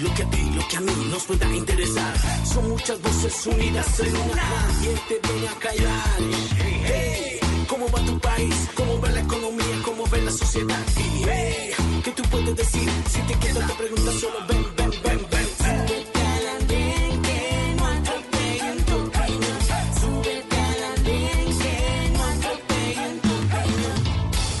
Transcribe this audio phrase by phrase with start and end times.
[0.00, 2.14] Lo que a ti, lo que a mí nos pueda interesar.
[2.44, 4.34] Son muchas voces unidas en una.
[4.34, 6.18] Nadie te viene a callar.
[6.86, 8.54] Hey, ¿cómo va tu país?
[8.74, 9.82] ¿Cómo va la economía?
[9.84, 10.86] ¿Cómo ve la sociedad?
[10.96, 11.70] Y hey,
[12.04, 12.88] ¿qué tú puedes decir?
[13.10, 15.48] Si te quedas te preguntas solo ven, ven, ven, ven.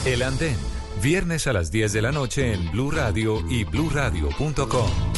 [0.04, 0.56] El Andén,
[1.02, 5.17] viernes a las 10 de la noche en Blue Radio y bluradio.com.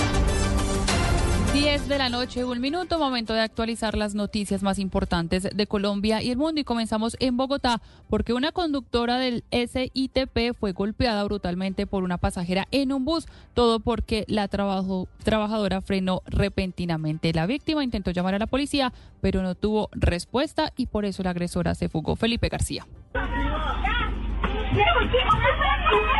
[1.53, 6.21] 10 de la noche, un minuto, momento de actualizar las noticias más importantes de Colombia
[6.21, 6.61] y el mundo.
[6.61, 12.69] Y comenzamos en Bogotá, porque una conductora del SITP fue golpeada brutalmente por una pasajera
[12.71, 17.33] en un bus, todo porque la trabajadora frenó repentinamente.
[17.33, 21.31] La víctima intentó llamar a la policía, pero no tuvo respuesta y por eso la
[21.31, 22.15] agresora se fugó.
[22.15, 22.87] Felipe García.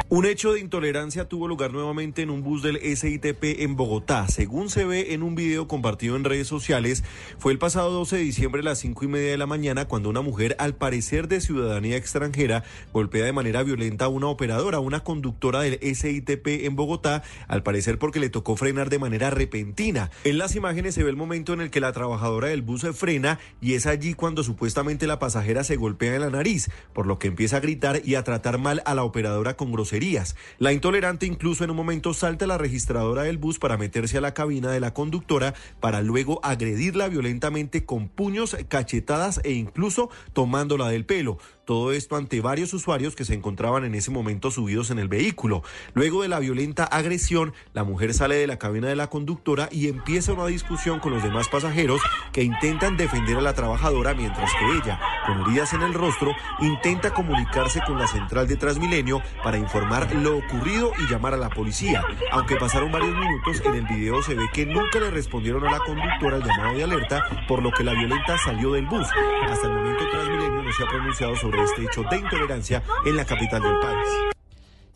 [0.09, 4.27] Un hecho de intolerancia tuvo lugar nuevamente en un bus del SITP en Bogotá.
[4.27, 7.05] Según se ve en un video compartido en redes sociales,
[7.38, 10.09] fue el pasado 12 de diciembre a las 5 y media de la mañana cuando
[10.09, 14.99] una mujer, al parecer de ciudadanía extranjera, golpea de manera violenta a una operadora, una
[14.99, 20.12] conductora del SITP en Bogotá, al parecer porque le tocó frenar de manera repentina.
[20.25, 22.91] En las imágenes se ve el momento en el que la trabajadora del bus se
[22.91, 27.18] frena y es allí cuando supuestamente la pasajera se golpea en la nariz, por lo
[27.18, 30.24] que empieza a gritar y a tratar mal a la operadora con grosería.
[30.59, 34.22] La intolerante incluso en un momento salta a la registradora del bus para meterse a
[34.22, 40.90] la cabina de la conductora para luego agredirla violentamente con puños, cachetadas e incluso tomándola
[40.90, 41.38] del pelo.
[41.71, 45.63] Todo esto ante varios usuarios que se encontraban en ese momento subidos en el vehículo.
[45.93, 49.87] Luego de la violenta agresión, la mujer sale de la cabina de la conductora y
[49.87, 52.01] empieza una discusión con los demás pasajeros
[52.33, 57.13] que intentan defender a la trabajadora mientras que ella, con heridas en el rostro, intenta
[57.13, 62.03] comunicarse con la central de Transmilenio para informar lo ocurrido y llamar a la policía.
[62.33, 65.79] Aunque pasaron varios minutos, en el video se ve que nunca le respondieron a la
[65.79, 69.07] conductora el llamado de alerta, por lo que la violenta salió del bus.
[69.49, 73.25] Hasta el momento Transmilenio no se ha pronunciado sobre este hecho de intolerancia en la
[73.25, 74.31] capital del país.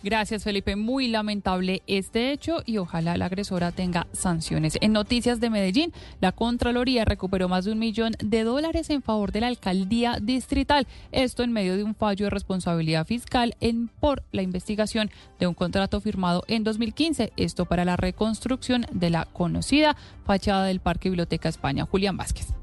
[0.06, 0.76] Gracias, Felipe.
[0.76, 4.78] Muy lamentable este hecho y ojalá la agresora tenga sanciones.
[4.82, 9.32] En noticias de Medellín, la Contraloría recuperó más de un millón de dólares en favor
[9.32, 10.86] de la alcaldía distrital.
[11.12, 15.10] Esto en medio de un fallo de responsabilidad fiscal en por la investigación
[15.40, 17.34] de un contrato firmado en 2015.
[17.36, 21.88] Esto para la reconstrucción de la conocida fachada del Parque Biblioteca España.
[21.88, 22.54] Julián Vázquez.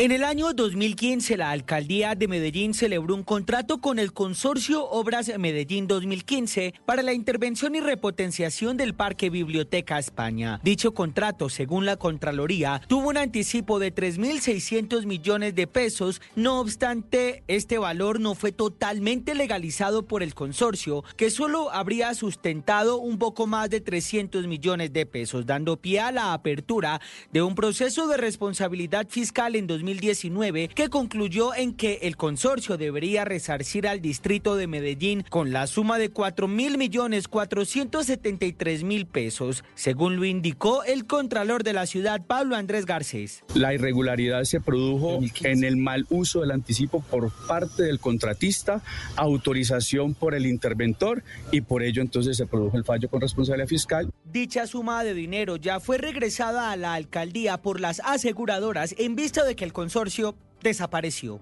[0.00, 5.28] En el año 2015, la alcaldía de Medellín celebró un contrato con el consorcio Obras
[5.40, 10.60] Medellín 2015 para la intervención y repotenciación del Parque Biblioteca España.
[10.62, 16.22] Dicho contrato, según la Contraloría, tuvo un anticipo de 3.600 millones de pesos.
[16.36, 22.98] No obstante, este valor no fue totalmente legalizado por el consorcio, que solo habría sustentado
[22.98, 27.00] un poco más de 300 millones de pesos, dando pie a la apertura
[27.32, 32.76] de un proceso de responsabilidad fiscal en 2015 2019 que concluyó en que el consorcio
[32.76, 39.06] debería resarcir al distrito de Medellín con la suma de 4 mil millones 473 mil
[39.06, 43.44] pesos, según lo indicó el contralor de la ciudad Pablo Andrés Garcés.
[43.54, 48.82] La irregularidad se produjo en el mal uso del anticipo por parte del contratista,
[49.16, 54.12] autorización por el interventor y por ello entonces se produjo el fallo con responsabilidad fiscal.
[54.30, 59.42] Dicha suma de dinero ya fue regresada a la alcaldía por las aseguradoras en vista
[59.42, 61.40] de que el consorcio desapareció.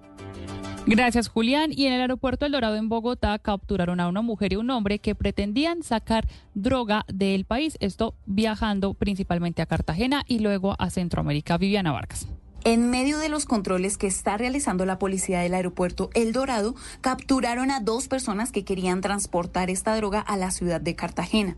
[0.85, 1.71] Gracias, Julián.
[1.73, 4.99] Y en el aeropuerto El Dorado en Bogotá capturaron a una mujer y un hombre
[4.99, 11.57] que pretendían sacar droga del país, esto viajando principalmente a Cartagena y luego a Centroamérica.
[11.57, 12.25] Viviana Vargas.
[12.63, 17.69] En medio de los controles que está realizando la policía del aeropuerto El Dorado, capturaron
[17.69, 21.57] a dos personas que querían transportar esta droga a la ciudad de Cartagena.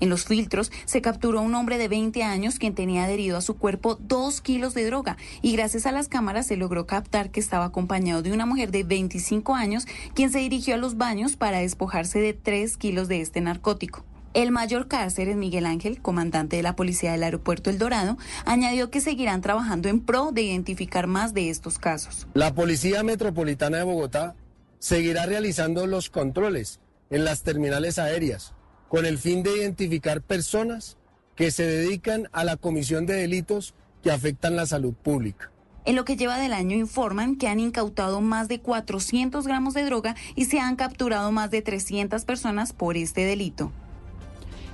[0.00, 3.56] En los filtros se capturó un hombre de 20 años quien tenía adherido a su
[3.56, 7.64] cuerpo dos kilos de droga y gracias a las cámaras se logró captar que estaba
[7.64, 12.18] acompañado de una mujer de 25 años quien se dirigió a los baños para despojarse
[12.18, 14.04] de tres kilos de este narcótico.
[14.34, 19.00] El mayor Cáceres Miguel Ángel, comandante de la policía del aeropuerto El Dorado, añadió que
[19.00, 22.26] seguirán trabajando en pro de identificar más de estos casos.
[22.34, 24.34] La Policía Metropolitana de Bogotá
[24.78, 28.52] seguirá realizando los controles en las terminales aéreas
[28.88, 30.96] con el fin de identificar personas
[31.34, 35.50] que se dedican a la comisión de delitos que afectan la salud pública.
[35.84, 39.84] En lo que lleva del año informan que han incautado más de 400 gramos de
[39.84, 43.70] droga y se han capturado más de 300 personas por este delito.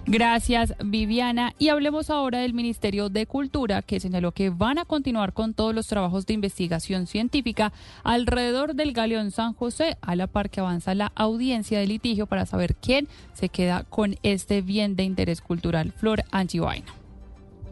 [0.07, 1.55] Gracias, Viviana.
[1.59, 5.75] Y hablemos ahora del Ministerio de Cultura, que señaló que van a continuar con todos
[5.75, 7.73] los trabajos de investigación científica
[8.03, 12.47] alrededor del Galeón San José, a la par que avanza la audiencia de litigio para
[12.47, 15.93] saber quién se queda con este bien de interés cultural.
[15.93, 17.02] Flor Angivaina.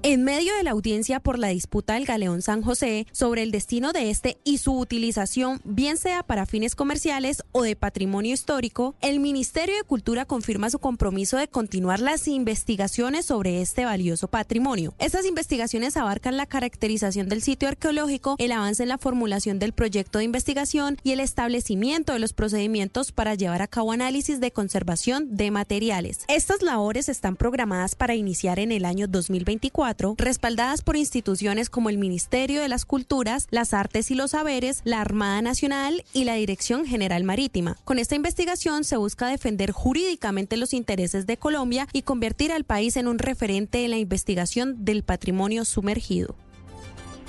[0.03, 3.93] En medio de la audiencia por la disputa del Galeón San José sobre el destino
[3.93, 9.21] de este y su utilización, bien sea para fines comerciales o de patrimonio histórico, el
[9.21, 14.95] Ministerio de Cultura confirma su compromiso de continuar las investigaciones sobre este valioso patrimonio.
[14.99, 20.19] Estas investigaciones abarcan la caracterización del sitio arqueológico, el avance en la formulación del proyecto
[20.19, 25.37] de investigación y el establecimiento de los procedimientos para llevar a cabo análisis de conservación
[25.37, 26.21] de materiales.
[26.29, 31.99] Estas labores están programadas para iniciar en el año 2024 respaldadas por instituciones como el
[31.99, 36.87] Ministerio de las Culturas, las Artes y los Saberes, la Armada Nacional y la Dirección
[36.87, 37.77] General Marítima.
[37.85, 42.97] Con esta investigación se busca defender jurídicamente los intereses de Colombia y convertir al país
[42.97, 46.35] en un referente en la investigación del patrimonio sumergido.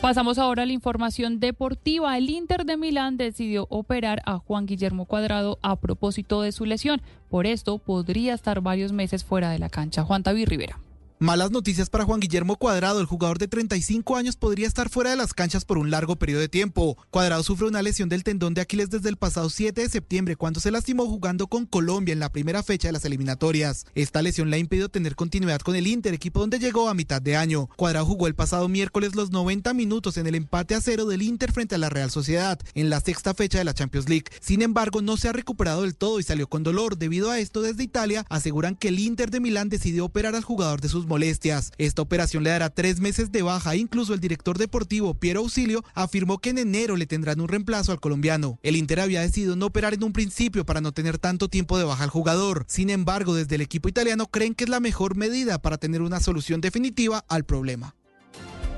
[0.01, 2.17] Pasamos ahora a la información deportiva.
[2.17, 7.03] El Inter de Milán decidió operar a Juan Guillermo Cuadrado a propósito de su lesión.
[7.29, 10.03] Por esto podría estar varios meses fuera de la cancha.
[10.03, 10.79] Juan David Rivera.
[11.21, 12.99] Malas noticias para Juan Guillermo Cuadrado.
[12.99, 16.41] El jugador de 35 años podría estar fuera de las canchas por un largo periodo
[16.41, 16.97] de tiempo.
[17.11, 20.59] Cuadrado sufre una lesión del tendón de Aquiles desde el pasado 7 de septiembre, cuando
[20.59, 23.85] se lastimó jugando con Colombia en la primera fecha de las eliminatorias.
[23.93, 27.21] Esta lesión le ha impedido tener continuidad con el Inter, equipo donde llegó a mitad
[27.21, 27.69] de año.
[27.75, 31.51] Cuadrado jugó el pasado miércoles los 90 minutos en el empate a cero del Inter
[31.51, 34.25] frente a la Real Sociedad, en la sexta fecha de la Champions League.
[34.39, 36.97] Sin embargo, no se ha recuperado del todo y salió con dolor.
[36.97, 40.81] Debido a esto, desde Italia aseguran que el Inter de Milán decidió operar al jugador
[40.81, 41.73] de sus molestias.
[41.77, 43.75] Esta operación le dará tres meses de baja.
[43.75, 47.99] Incluso el director deportivo Piero Auxilio afirmó que en enero le tendrán un reemplazo al
[47.99, 48.59] colombiano.
[48.63, 51.83] El Inter había decidido no operar en un principio para no tener tanto tiempo de
[51.83, 52.63] baja al jugador.
[52.67, 56.21] Sin embargo, desde el equipo italiano creen que es la mejor medida para tener una
[56.21, 57.93] solución definitiva al problema.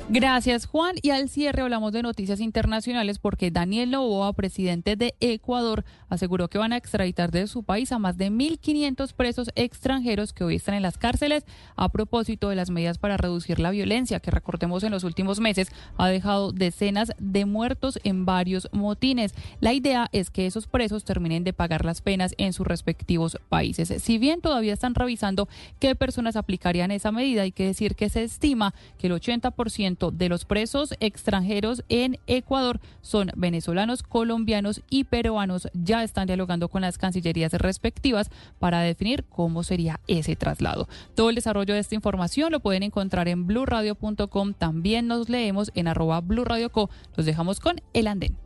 [0.09, 0.95] Gracias, Juan.
[1.01, 6.57] Y al cierre hablamos de noticias internacionales porque Daniel Noboa, presidente de Ecuador, aseguró que
[6.57, 10.75] van a extraditar de su país a más de 1.500 presos extranjeros que hoy están
[10.75, 11.45] en las cárceles
[11.77, 15.69] a propósito de las medidas para reducir la violencia que, recordemos, en los últimos meses
[15.97, 19.33] ha dejado decenas de muertos en varios motines.
[19.61, 24.03] La idea es que esos presos terminen de pagar las penas en sus respectivos países.
[24.03, 25.47] Si bien todavía están revisando
[25.79, 30.29] qué personas aplicarían esa medida, hay que decir que se estima que el 80% de
[30.29, 35.67] los presos extranjeros en Ecuador son venezolanos, colombianos y peruanos.
[35.73, 38.29] Ya están dialogando con las cancillerías respectivas
[38.59, 40.87] para definir cómo sería ese traslado.
[41.15, 44.53] Todo el desarrollo de esta información lo pueden encontrar en blurradio.com.
[44.53, 46.89] También nos leemos en arroba blurradioco.
[47.15, 48.37] Los dejamos con el andén.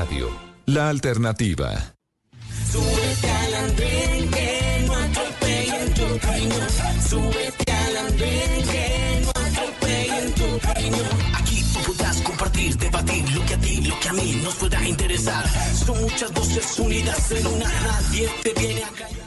[0.00, 0.30] Radio,
[0.66, 1.96] la alternativa.
[2.70, 6.06] Súbete al andén que no atropellen tu.
[7.08, 10.48] Súbete al andén que no atropellen tu.
[11.36, 14.86] Aquí tú podrás compartir, debatir lo que a ti, lo que a mí nos pueda
[14.86, 15.44] interesar.
[15.84, 19.17] Son muchas voces unidas en una, nadie te viene a callar.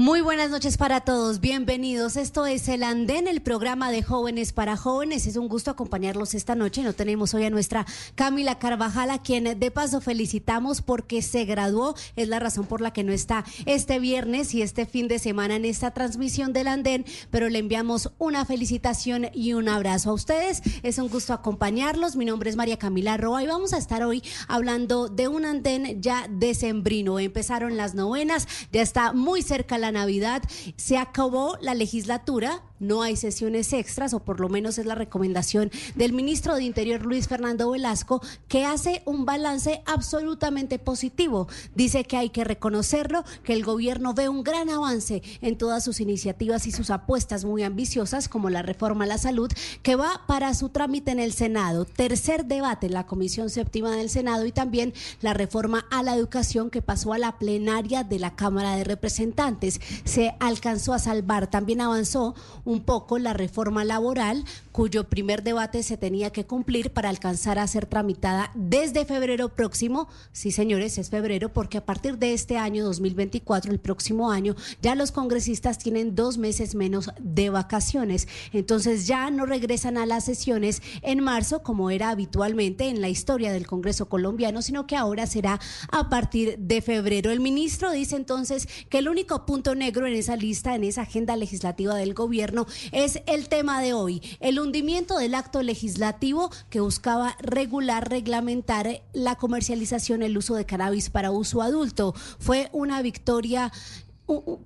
[0.00, 2.16] Muy buenas noches para todos, bienvenidos.
[2.16, 5.26] Esto es El Andén, el programa de jóvenes para jóvenes.
[5.26, 6.82] Es un gusto acompañarlos esta noche.
[6.82, 11.94] No tenemos hoy a nuestra Camila Carvajal, a quien de paso felicitamos porque se graduó.
[12.16, 15.56] Es la razón por la que no está este viernes y este fin de semana
[15.56, 20.62] en esta transmisión del Andén, pero le enviamos una felicitación y un abrazo a ustedes.
[20.82, 22.16] Es un gusto acompañarlos.
[22.16, 26.00] Mi nombre es María Camila Roa y vamos a estar hoy hablando de un Andén
[26.00, 27.18] ya decembrino.
[27.18, 30.42] Empezaron las novenas, ya está muy cerca la Navidad.
[30.76, 35.70] Se acabó la legislatura, no hay sesiones extras, o por lo menos es la recomendación
[35.94, 41.46] del ministro de Interior Luis Fernando Velasco, que hace un balance absolutamente positivo.
[41.74, 46.00] Dice que hay que reconocerlo, que el gobierno ve un gran avance en todas sus
[46.00, 49.50] iniciativas y sus apuestas muy ambiciosas, como la reforma a la salud,
[49.82, 51.84] que va para su trámite en el Senado.
[51.84, 56.70] Tercer debate en la Comisión Séptima del Senado y también la reforma a la educación
[56.70, 59.80] que pasó a la plenaria de la Cámara de Representantes.
[60.04, 62.34] Se alcanzó a salvar, también avanzó
[62.78, 67.86] poco la reforma laboral, cuyo primer debate se tenía que cumplir para alcanzar a ser
[67.86, 70.08] tramitada desde febrero próximo.
[70.30, 74.94] Sí, señores, es febrero, porque a partir de este año 2024, el próximo año, ya
[74.94, 78.28] los congresistas tienen dos meses menos de vacaciones.
[78.52, 83.52] Entonces ya no regresan a las sesiones en marzo, como era habitualmente en la historia
[83.52, 85.58] del Congreso colombiano, sino que ahora será
[85.90, 87.30] a partir de febrero.
[87.30, 91.36] El ministro dice entonces que el único punto negro en esa lista, en esa agenda
[91.36, 92.59] legislativa del gobierno,
[92.92, 99.36] es el tema de hoy, el hundimiento del acto legislativo que buscaba regular, reglamentar la
[99.36, 102.14] comercialización, el uso de cannabis para uso adulto.
[102.38, 103.72] Fue una victoria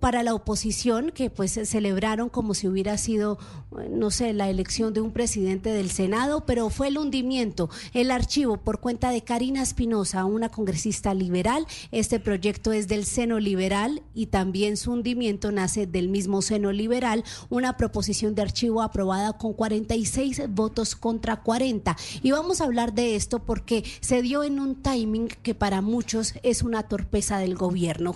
[0.00, 3.38] para la oposición que pues celebraron como si hubiera sido
[3.90, 8.56] no sé la elección de un presidente del Senado pero fue el hundimiento el archivo
[8.56, 11.66] por cuenta de Karina Espinosa una congresista liberal.
[11.90, 17.24] Este proyecto es del seno liberal y también su hundimiento nace del mismo seno liberal
[17.50, 23.16] una proposición de archivo aprobada con 46 votos contra 40 y vamos a hablar de
[23.16, 28.14] esto porque se dio en un timing que para muchos es una torpeza del gobierno.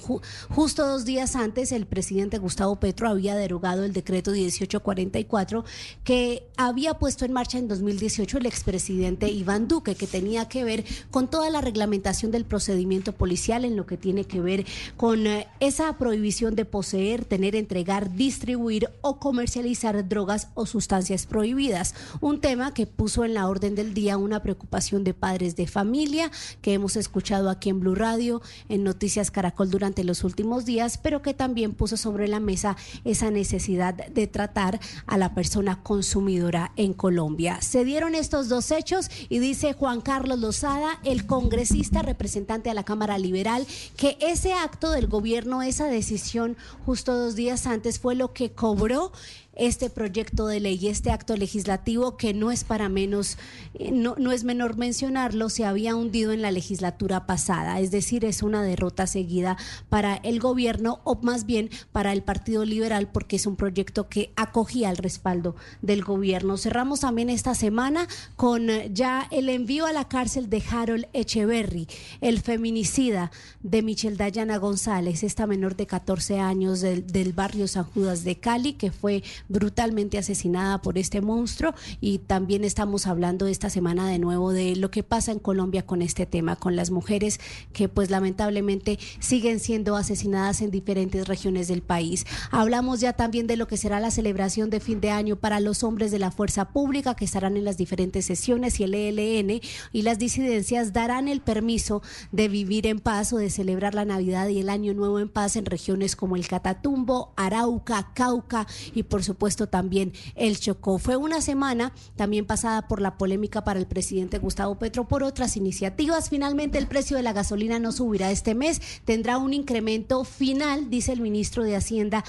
[0.49, 5.65] Justo dos días antes el presidente Gustavo Petro había derogado el decreto 1844
[6.05, 10.85] que había puesto en marcha en 2018 el expresidente Iván Duque, que tenía que ver
[11.11, 14.67] con toda la reglamentación del procedimiento policial en lo que tiene que ver
[14.97, 21.95] con eh, esa prohibición de poseer, tener, entregar, distribuir o comercializar drogas o sustancias prohibidas.
[22.21, 26.31] Un tema que puso en la orden del día una preocupación de padres de familia
[26.63, 31.18] que hemos escuchado aquí en Blue Radio, en Noticias Caracol durante los últimos días, pero
[31.23, 36.93] que también puso sobre la mesa esa necesidad de tratar a la persona consumidora en
[36.93, 37.61] Colombia.
[37.61, 42.85] Se dieron estos dos hechos y dice Juan Carlos Lozada, el congresista representante a la
[42.85, 48.33] Cámara Liberal, que ese acto del gobierno, esa decisión justo dos días antes fue lo
[48.33, 49.13] que cobró
[49.59, 53.37] este proyecto de ley, este acto legislativo que no es para menos,
[53.75, 58.25] eh, no, no es menor mencionarlo, se había hundido en la legislatura pasada, es decir,
[58.25, 59.57] es una derrota seguida
[59.89, 64.33] para el gobierno o más bien para el Partido Liberal porque es un proyecto que
[64.37, 66.57] acogía el respaldo del gobierno.
[66.57, 71.89] Cerramos también esta semana con eh, ya el envío a la cárcel de Harold Echeverry,
[72.21, 73.31] el feminicida
[73.63, 78.37] de Michelle Dayana González, esta menor de 14 años del, del barrio San Judas de
[78.37, 84.19] Cali, que fue brutalmente asesinada por este monstruo y también estamos hablando esta semana de
[84.19, 87.41] nuevo de lo que pasa en Colombia con este tema, con las mujeres
[87.73, 92.27] que pues lamentablemente siguen siendo asesinadas en diferentes regiones del país.
[92.51, 95.83] Hablamos ya también de lo que será la celebración de fin de año para los
[95.83, 99.61] hombres de la fuerza pública que estarán en las diferentes sesiones y el ELN
[99.93, 102.03] y las disidencias darán el permiso
[102.33, 105.57] de vivir en paz o de celebrar la Navidad y el Año Nuevo en paz
[105.57, 110.99] en regiones como el Catatumbo, Arauca, Cauca y por supuesto puesto también el Chocó.
[110.99, 115.57] Fue una semana también pasada por la polémica para el presidente Gustavo Petro por otras
[115.57, 116.29] iniciativas.
[116.29, 121.13] Finalmente el precio de la gasolina no subirá este mes, tendrá un incremento final, dice
[121.13, 122.25] el ministro de Hacienda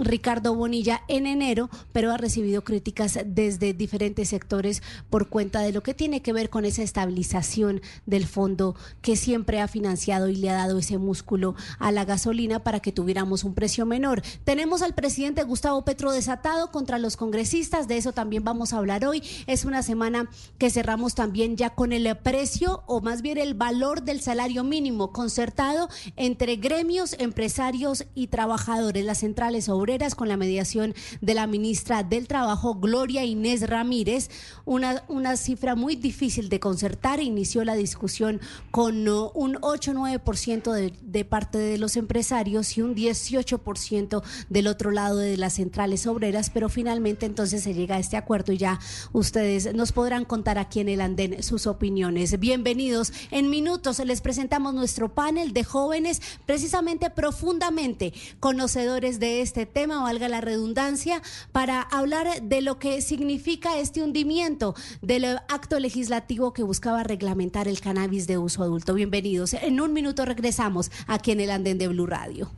[0.00, 5.82] Ricardo Bonilla en enero, pero ha recibido críticas desde diferentes sectores por cuenta de lo
[5.82, 10.50] que tiene que ver con esa estabilización del fondo que siempre ha financiado y le
[10.50, 14.22] ha dado ese músculo a la gasolina para que tuviéramos un precio menor.
[14.44, 19.04] Tenemos al presidente Gustavo Petro desatado contra los congresistas, de eso también vamos a hablar
[19.06, 19.22] hoy.
[19.46, 20.28] Es una semana
[20.58, 25.12] que cerramos también ya con el precio o más bien el valor del salario mínimo
[25.12, 29.85] concertado entre gremios, empresarios y trabajadores, las centrales obreras
[30.16, 34.30] con la mediación de la ministra del Trabajo, Gloria Inés Ramírez.
[34.64, 37.20] Una, una cifra muy difícil de concertar.
[37.20, 38.40] Inició la discusión
[38.72, 44.90] con uh, un 8-9% de, de parte de los empresarios y un 18% del otro
[44.90, 48.80] lado de las centrales obreras, pero finalmente entonces se llega a este acuerdo y ya
[49.12, 52.40] ustedes nos podrán contar aquí en el andén sus opiniones.
[52.40, 53.12] Bienvenidos.
[53.30, 60.28] En minutos les presentamos nuestro panel de jóvenes precisamente profundamente conocedores de este tema, valga
[60.28, 67.02] la redundancia, para hablar de lo que significa este hundimiento del acto legislativo que buscaba
[67.02, 68.94] reglamentar el cannabis de uso adulto.
[68.94, 69.54] Bienvenidos.
[69.54, 72.50] En un minuto regresamos aquí en el andén de Blue Radio.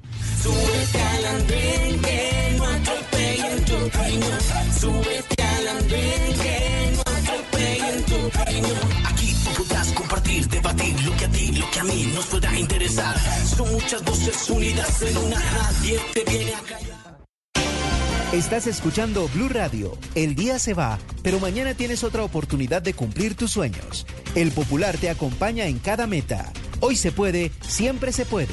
[9.04, 12.58] Aquí tú podrás compartir, debatir lo que a ti, lo que a mí nos pueda
[12.58, 13.16] interesar.
[13.44, 16.87] Son muchas voces unidas en una, nadie te viene a callar.
[18.32, 19.96] Estás escuchando Blue Radio.
[20.14, 24.06] El día se va, pero mañana tienes otra oportunidad de cumplir tus sueños.
[24.34, 26.52] El Popular te acompaña en cada meta.
[26.80, 28.52] Hoy se puede, siempre se puede.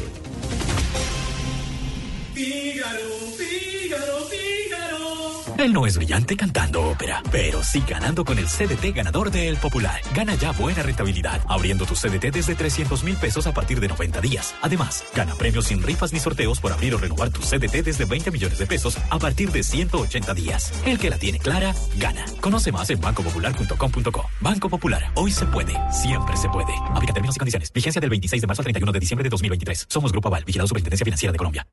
[5.58, 9.56] Él no es brillante cantando ópera, pero sí ganando con el CDT ganador de El
[9.56, 10.02] Popular.
[10.14, 14.20] Gana ya buena rentabilidad, abriendo tu CDT desde 300 mil pesos a partir de 90
[14.20, 14.54] días.
[14.62, 18.32] Además, gana premios sin rifas ni sorteos por abrir o renovar tu CDT desde 20
[18.32, 20.74] millones de pesos a partir de 180 días.
[20.86, 22.26] El que la tiene clara, gana.
[22.42, 24.30] Conoce más en bancopopular.com.co.
[24.42, 26.74] Banco Popular, hoy se puede, siempre se puede.
[26.94, 27.72] Aplica términos y condiciones.
[27.72, 29.86] Vigencia del 26 de marzo al 31 de diciembre de 2023.
[29.88, 31.66] Somos Grupo Aval, vigilado Superintendencia Financiera de Colombia.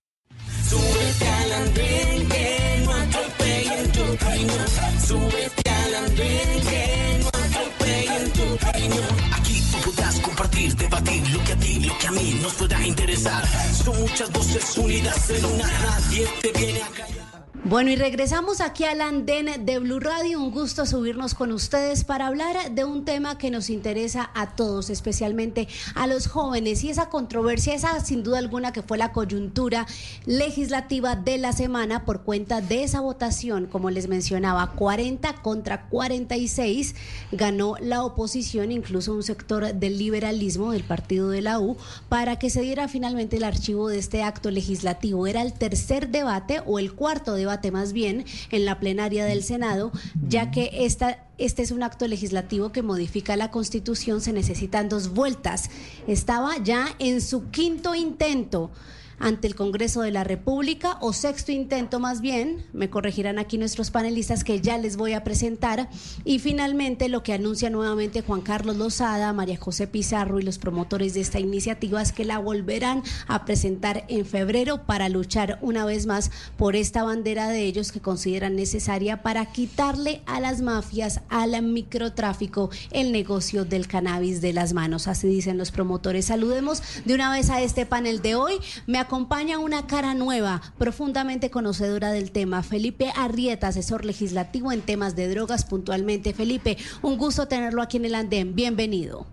[4.46, 4.64] Camino.
[5.06, 8.96] Súbete al andén que no atropellen tu camino.
[9.36, 12.86] Aquí tú podrás compartir, debatir lo que a ti, lo que a mí nos pueda
[12.86, 13.42] interesar.
[13.84, 17.21] Son muchas voces unidas en una, nadie te viene a callar.
[17.64, 20.40] Bueno, y regresamos aquí al andén de Blue Radio.
[20.40, 24.90] Un gusto subirnos con ustedes para hablar de un tema que nos interesa a todos,
[24.90, 26.82] especialmente a los jóvenes.
[26.82, 29.86] Y esa controversia, esa sin duda alguna que fue la coyuntura
[30.26, 36.96] legislativa de la semana por cuenta de esa votación, como les mencionaba, 40 contra 46,
[37.30, 41.76] ganó la oposición, incluso un sector del liberalismo del partido de la U,
[42.08, 45.28] para que se diera finalmente el archivo de este acto legislativo.
[45.28, 49.92] Era el tercer debate o el cuarto debate más bien en la plenaria del Senado,
[50.28, 55.12] ya que esta, este es un acto legislativo que modifica la Constitución, se necesitan dos
[55.12, 55.70] vueltas.
[56.06, 58.70] Estaba ya en su quinto intento
[59.18, 63.90] ante el Congreso de la República o sexto intento más bien, me corregirán aquí nuestros
[63.90, 65.88] panelistas que ya les voy a presentar
[66.24, 71.14] y finalmente lo que anuncia nuevamente Juan Carlos Lozada, María José Pizarro y los promotores
[71.14, 76.06] de esta iniciativa es que la volverán a presentar en febrero para luchar una vez
[76.06, 81.62] más por esta bandera de ellos que consideran necesaria para quitarle a las mafias, al
[81.62, 85.08] microtráfico, el negocio del cannabis de las manos.
[85.08, 86.26] Así dicen los promotores.
[86.26, 88.54] Saludemos de una vez a este panel de hoy.
[88.86, 95.14] Me acompaña una cara nueva, profundamente conocedora del tema, Felipe Arrieta, asesor legislativo en temas
[95.14, 96.32] de drogas puntualmente.
[96.32, 98.54] Felipe, un gusto tenerlo aquí en el andén.
[98.54, 99.26] Bienvenido.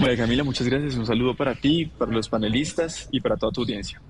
[0.00, 0.94] María Camila, muchas gracias.
[0.96, 4.00] Un saludo para ti, para los panelistas y para toda tu audiencia.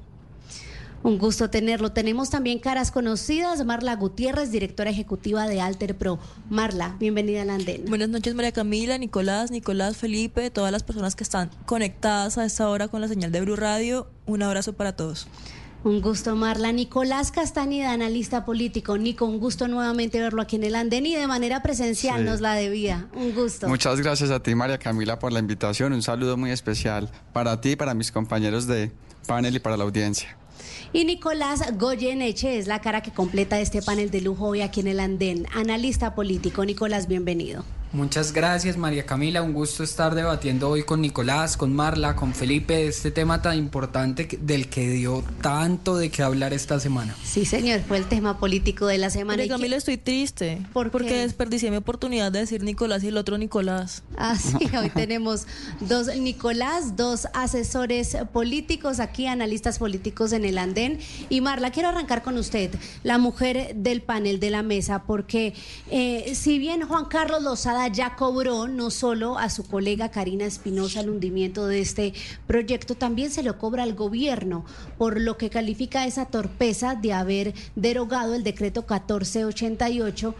[1.06, 1.92] Un gusto tenerlo.
[1.92, 3.64] Tenemos también caras conocidas.
[3.64, 6.18] Marla Gutiérrez, directora ejecutiva de Alter Pro.
[6.50, 7.84] Marla, bienvenida al andén.
[7.86, 12.68] Buenas noches, María Camila, Nicolás, Nicolás, Felipe, todas las personas que están conectadas a esta
[12.68, 14.10] hora con la señal de Blue Radio.
[14.26, 15.28] Un abrazo para todos.
[15.84, 16.72] Un gusto, Marla.
[16.72, 18.98] Nicolás Castañeda, analista político.
[18.98, 22.24] Nico, un gusto nuevamente verlo aquí en el andén y de manera presencial Sí.
[22.24, 23.06] nos la debía.
[23.14, 23.68] Un gusto.
[23.68, 25.92] Muchas gracias a ti, María Camila, por la invitación.
[25.92, 28.90] Un saludo muy especial para ti, para mis compañeros de
[29.28, 30.36] panel y para la audiencia.
[30.96, 34.86] Y Nicolás Goyeneche es la cara que completa este panel de lujo hoy aquí en
[34.86, 35.46] el andén.
[35.54, 36.64] Analista político.
[36.64, 37.64] Nicolás, bienvenido.
[37.96, 42.86] Muchas gracias María Camila, un gusto estar debatiendo hoy con Nicolás, con Marla, con Felipe,
[42.86, 47.16] este tema tan importante del que dio tanto de qué hablar esta semana.
[47.24, 49.28] Sí, señor, fue el tema político de la semana.
[49.38, 50.60] María ¿Y qué- Camila, estoy triste.
[50.74, 51.16] ¿Por porque qué?
[51.20, 54.02] desperdicié mi oportunidad de decir Nicolás y el otro Nicolás.
[54.18, 55.46] Ah, sí, hoy tenemos
[55.80, 60.98] dos Nicolás, dos asesores políticos aquí, analistas políticos en el andén.
[61.30, 65.54] Y Marla, quiero arrancar con usted, la mujer del panel de la mesa, porque
[65.90, 71.00] eh, si bien Juan Carlos Lozada ya cobró no solo a su colega Karina Espinosa
[71.00, 72.14] el hundimiento de este
[72.46, 74.64] proyecto, también se lo cobra al gobierno,
[74.98, 80.34] por lo que califica esa torpeza de haber derogado el decreto 1488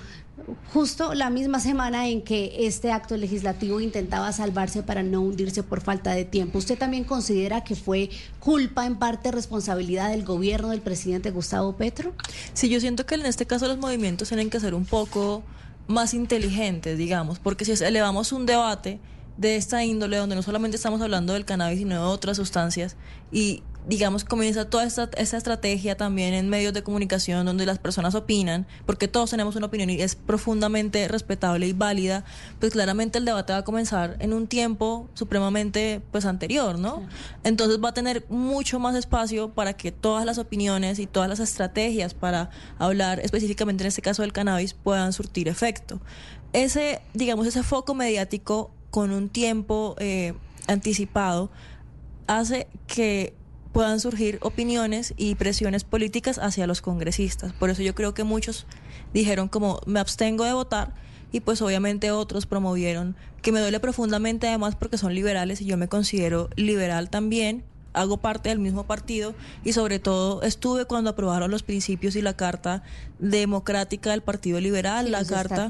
[0.72, 5.80] justo la misma semana en que este acto legislativo intentaba salvarse para no hundirse por
[5.80, 6.58] falta de tiempo.
[6.58, 12.12] ¿Usted también considera que fue culpa, en parte, responsabilidad del gobierno del presidente Gustavo Petro?
[12.52, 15.42] Sí, yo siento que en este caso los movimientos tienen que ser un poco
[15.86, 18.98] más inteligentes, digamos, porque si elevamos un debate
[19.36, 22.96] de esta índole, donde no solamente estamos hablando del cannabis, sino de otras sustancias,
[23.30, 28.14] y digamos, comienza toda esta, esta estrategia también en medios de comunicación donde las personas
[28.16, 32.24] opinan, porque todos tenemos una opinión y es profundamente respetable y válida,
[32.58, 37.06] pues claramente el debate va a comenzar en un tiempo supremamente pues anterior, ¿no?
[37.44, 41.38] Entonces va a tener mucho más espacio para que todas las opiniones y todas las
[41.38, 46.00] estrategias para hablar específicamente en este caso del cannabis puedan surtir efecto.
[46.52, 50.32] Ese, digamos, ese foco mediático con un tiempo eh,
[50.68, 51.50] anticipado
[52.26, 53.34] hace que
[53.74, 57.52] puedan surgir opiniones y presiones políticas hacia los congresistas.
[57.52, 58.64] Por eso yo creo que muchos
[59.12, 60.94] dijeron como me abstengo de votar
[61.30, 65.76] y pues obviamente otros promovieron que me duele profundamente además porque son liberales y yo
[65.76, 67.64] me considero liberal también
[67.96, 72.34] hago parte del mismo partido y sobre todo estuve cuando aprobaron los principios y la
[72.34, 72.82] carta
[73.18, 75.68] democrática del Partido Liberal, la carta,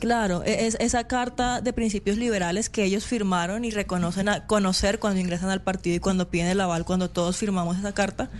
[0.00, 4.98] claro, e, es esa carta de principios liberales que ellos firmaron y reconocen a conocer
[4.98, 8.30] cuando ingresan al partido y cuando piden el aval, cuando todos firmamos esa carta.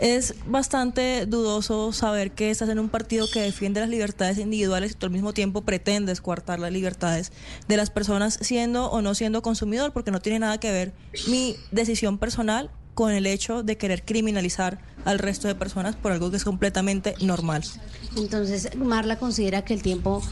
[0.00, 4.94] Es bastante dudoso saber que estás en un partido que defiende las libertades individuales y
[4.94, 7.32] tú al mismo tiempo pretendes coartar las libertades
[7.68, 10.94] de las personas siendo o no siendo consumidor, porque no tiene nada que ver
[11.28, 16.30] mi decisión personal con el hecho de querer criminalizar al resto de personas por algo
[16.30, 17.62] que es completamente normal.
[18.16, 20.22] Entonces, Marla considera que el tiempo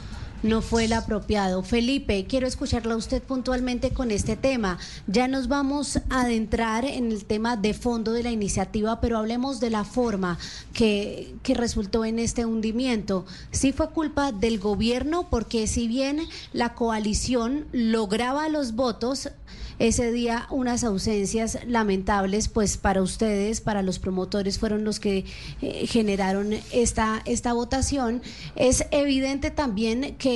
[0.42, 1.62] no fue el apropiado.
[1.62, 4.78] Felipe, quiero escucharla a usted puntualmente con este tema.
[5.06, 9.60] Ya nos vamos a adentrar en el tema de fondo de la iniciativa, pero hablemos
[9.60, 10.38] de la forma
[10.72, 13.26] que, que resultó en este hundimiento.
[13.50, 16.20] Sí fue culpa del gobierno, porque si bien
[16.52, 19.30] la coalición lograba los votos,
[19.78, 25.24] ese día unas ausencias lamentables, pues para ustedes, para los promotores, fueron los que
[25.62, 28.20] eh, generaron esta, esta votación.
[28.56, 30.27] Es evidente también que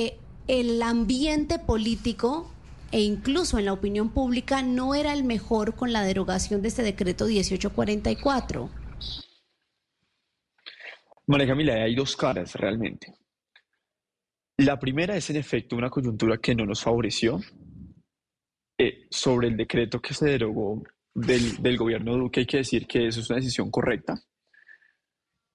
[0.48, 2.50] el ambiente político
[2.90, 6.82] e incluso en la opinión pública no era el mejor con la derogación de este
[6.82, 8.70] decreto 1844.
[11.26, 13.14] María Camila, hay dos caras realmente.
[14.58, 17.40] La primera es en efecto una coyuntura que no nos favoreció,
[18.78, 20.82] eh, sobre el decreto que se derogó
[21.14, 24.20] del, del gobierno Duque, hay que decir que eso es una decisión correcta,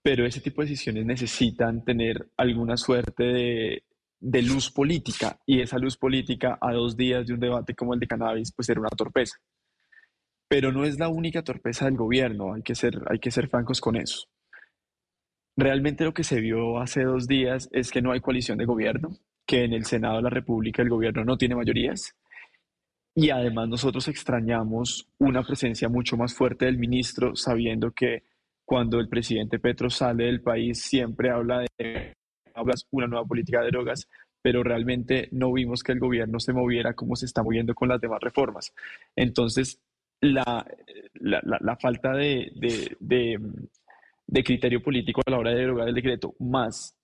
[0.01, 3.83] pero ese tipo de decisiones necesitan tener alguna suerte de,
[4.19, 7.99] de, luz política y esa luz política a dos días de un debate como el
[7.99, 9.37] de cannabis pues era una torpeza.
[10.49, 13.81] Pero no es la única torpeza del gobierno, hay que ser, hay que ser francos
[13.81, 14.27] con eso.
[15.55, 19.17] Realmente lo que se vio hace dos días es que no hay coalición de gobierno,
[19.45, 22.15] que en el Senado de la República el gobierno no tiene mayorías
[23.19, 28.21] y además nosotros extrañamos una presencia mucho más fuerte del ministro, sabiendo que
[28.63, 32.13] cuando el presidente Petro sale del país siempre habla de
[32.91, 34.07] una nueva política de drogas,
[34.41, 38.01] pero realmente no vimos que el gobierno se moviera como se está moviendo con las
[38.01, 38.73] demás reformas.
[39.15, 39.79] Entonces,
[40.21, 40.65] la,
[41.19, 42.51] la, falta de,
[42.99, 43.39] de,
[44.25, 46.97] de, criterio político a la hora de derogar el decreto, más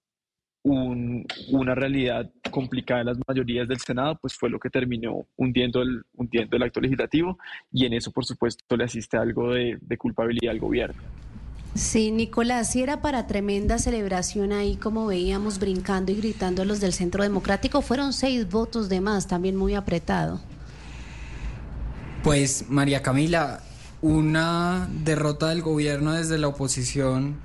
[0.66, 6.04] una realidad complicada en las mayorías del Senado, pues fue lo que terminó hundiendo el,
[6.16, 7.38] hundiendo el acto legislativo
[7.72, 11.02] y en eso, por supuesto, le asiste algo de, culpabilidad al gobierno.
[11.76, 16.94] Sí, Nicolás, si era para tremenda celebración ahí, como veíamos brincando y gritando los del
[16.94, 20.40] Centro Democrático, fueron seis votos de más, también muy apretado.
[22.24, 23.62] Pues, María Camila,
[24.02, 27.38] una derrota del gobierno desde la oposición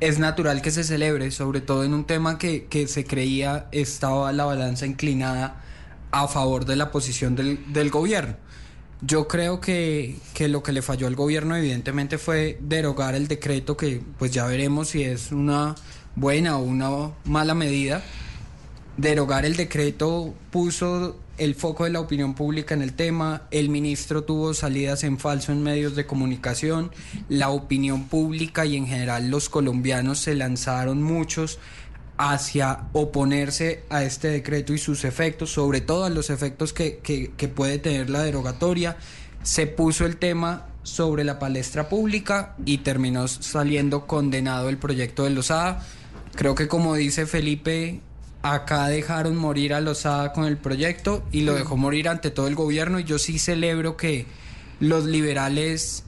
[0.00, 4.46] es natural que se celebre, sobre todo en un tema que, se creía estaba la
[4.46, 5.62] balanza inclinada
[6.10, 8.36] a favor de la posición del, gobierno.
[9.02, 13.76] Yo creo que, que, lo que le falló al gobierno evidentemente fue derogar el decreto
[13.76, 15.74] que pues ya veremos si es una
[16.16, 18.02] buena o una mala medida.
[18.98, 24.24] Derogar el decreto puso el foco de la opinión pública en el tema, el ministro
[24.24, 26.90] tuvo salidas en falso en medios de comunicación,
[27.30, 31.58] la opinión pública y en general los colombianos se lanzaron muchos
[32.22, 37.48] hacia oponerse a este decreto y sus efectos, sobre todo a los efectos que, que,
[37.48, 38.98] puede tener la derogatoria.
[39.42, 45.30] Se puso el tema sobre la palestra pública y terminó saliendo condenado el proyecto de
[45.30, 45.82] Lozada.
[46.34, 48.02] Creo que como dice Felipe,
[48.42, 52.54] Acá dejaron morir a Lozada con el proyecto y lo dejó morir ante todo el
[52.54, 52.98] gobierno.
[52.98, 54.24] Y yo sí celebro que
[54.78, 56.04] los liberales,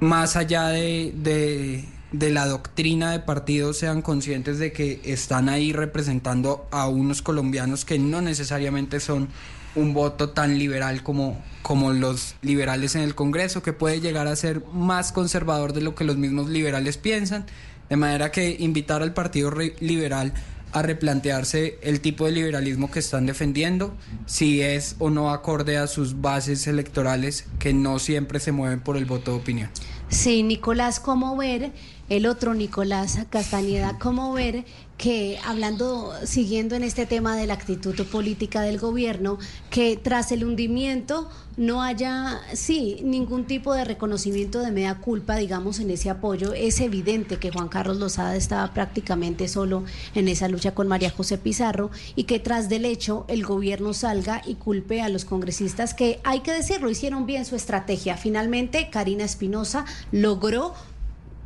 [0.00, 6.66] más allá de, de la doctrina de partido sean conscientes de que están ahí representando
[6.70, 9.28] a unos colombianos que no necesariamente son
[9.74, 14.36] un voto tan liberal como, como los liberales en el Congreso, que puede llegar a
[14.36, 17.46] ser más conservador de lo que los mismos liberales piensan.
[17.88, 20.32] De manera que invitar al Partido Liberal
[20.72, 23.94] a replantearse el tipo de liberalismo que están defendiendo,
[24.26, 28.96] si es o no acorde a sus bases electorales que no siempre se mueven por
[28.96, 29.70] el voto de opinión.
[30.08, 31.72] Sí, Nicolás, ¿cómo ver
[32.08, 34.64] el otro Nicolás Castañeda, cómo ver
[34.98, 39.38] que hablando, siguiendo en este tema de la actitud política del gobierno,
[39.68, 45.80] que tras el hundimiento no haya, sí, ningún tipo de reconocimiento de media culpa, digamos,
[45.80, 46.52] en ese apoyo.
[46.52, 49.82] Es evidente que Juan Carlos Lozada estaba prácticamente solo
[50.14, 54.40] en esa lucha con María José Pizarro y que tras del hecho el gobierno salga
[54.46, 58.16] y culpe a los congresistas que, hay que decirlo, hicieron bien su estrategia.
[58.16, 60.74] Finalmente, Karina Espinosa logró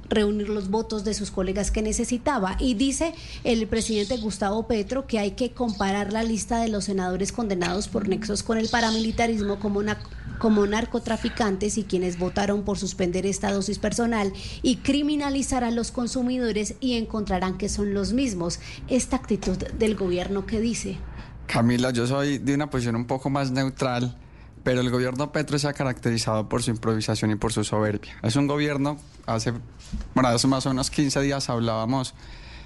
[0.09, 2.57] reunir los votos de sus colegas que necesitaba.
[2.59, 3.14] Y dice
[3.45, 8.09] el presidente Gustavo Petro que hay que comparar la lista de los senadores condenados por
[8.09, 9.83] nexos con el paramilitarismo como,
[10.38, 16.75] como narcotraficantes y quienes votaron por suspender esta dosis personal y criminalizar a los consumidores
[16.81, 18.61] y encontrarán que son los mismos.
[18.88, 20.99] Esta actitud del gobierno que dice.
[21.47, 24.16] Camila, yo soy de una posición un poco más neutral
[24.66, 28.16] pero el gobierno Petro se ha caracterizado por su improvisación y por su soberbia.
[28.24, 29.52] Es un gobierno, hace,
[30.12, 32.14] bueno, hace más o menos 15 días hablábamos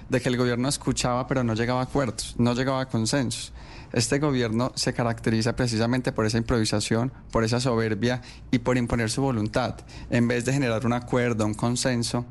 [0.09, 3.53] de que el gobierno escuchaba pero no llegaba a acuerdos, no llegaba a consensos.
[3.93, 9.21] Este gobierno se caracteriza precisamente por esa improvisación, por esa soberbia y por imponer su
[9.21, 9.75] voluntad,
[10.09, 12.25] en vez de generar un acuerdo, un consenso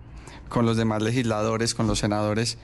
[0.48, 2.58] con los demás legisladores, con los senadores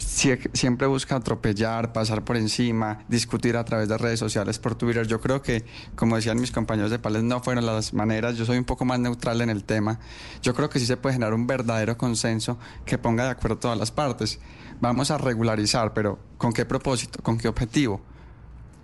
[0.00, 5.06] siempre busca atropellar, pasar por encima, discutir a través de redes sociales por Twitter.
[5.06, 8.36] Yo creo que, como decían mis compañeros de Pales, no fueron las maneras.
[8.36, 10.00] Yo soy un poco más neutral en el tema.
[10.42, 13.78] Yo creo que sí se puede generar un verdadero consenso que ponga de acuerdo todas
[13.78, 14.40] las partes.
[14.80, 17.22] Vamos a regularizar, pero ¿con qué propósito?
[17.22, 18.00] ¿Con qué objetivo?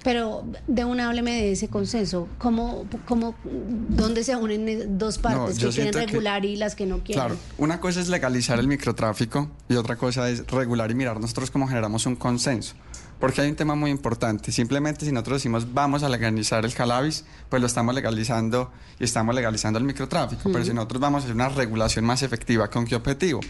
[0.07, 2.29] Pero de una hábleme de ese consenso.
[2.38, 7.25] ¿Cómo, cómo, ¿Dónde se unen dos partes que quieren regular y las que no quieren?
[7.25, 11.51] Claro, una cosa es legalizar el microtráfico y otra cosa es regular y mirar nosotros
[11.51, 12.77] cómo generamos un consenso.
[13.19, 14.53] Porque hay un tema muy importante.
[14.53, 19.35] Simplemente si nosotros decimos vamos a legalizar el cannabis, pues lo estamos legalizando y estamos
[19.35, 20.53] legalizando el microtráfico.
[20.53, 23.40] Pero si nosotros vamos a hacer una regulación más efectiva, ¿con qué objetivo?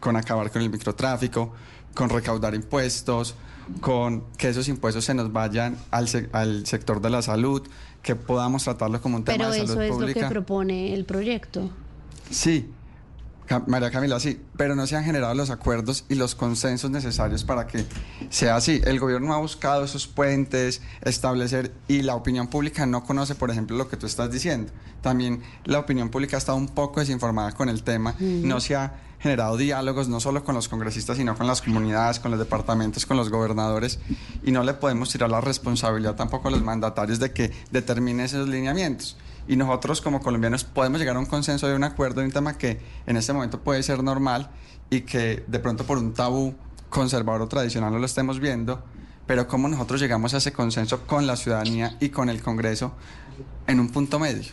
[0.00, 1.52] Con acabar con el microtráfico,
[1.92, 3.34] con recaudar impuestos,
[3.80, 7.62] con que esos impuestos se nos vayan al, al sector de la salud,
[8.02, 9.78] que podamos tratarlo como un tema de salud pública.
[9.78, 11.70] Pero eso es lo que propone el proyecto.
[12.30, 12.70] Sí,
[13.66, 17.66] María Camila, sí, pero no se han generado los acuerdos y los consensos necesarios para
[17.66, 17.84] que
[18.28, 18.80] sea así.
[18.84, 23.76] El gobierno ha buscado esos puentes, establecer, y la opinión pública no conoce, por ejemplo,
[23.76, 24.72] lo que tú estás diciendo.
[25.00, 28.94] También la opinión pública ha estado un poco desinformada con el tema, no se ha
[29.18, 33.16] generado diálogos no solo con los congresistas, sino con las comunidades, con los departamentos, con
[33.16, 33.98] los gobernadores,
[34.42, 38.48] y no le podemos tirar la responsabilidad tampoco a los mandatarios de que determinen esos
[38.48, 39.16] lineamientos
[39.48, 42.58] y nosotros como colombianos podemos llegar a un consenso de un acuerdo de un tema
[42.58, 44.50] que en este momento puede ser normal
[44.90, 46.54] y que de pronto por un tabú
[46.88, 48.82] conservador o tradicional no lo estemos viendo,
[49.26, 52.92] pero cómo nosotros llegamos a ese consenso con la ciudadanía y con el Congreso
[53.66, 54.52] en un punto medio.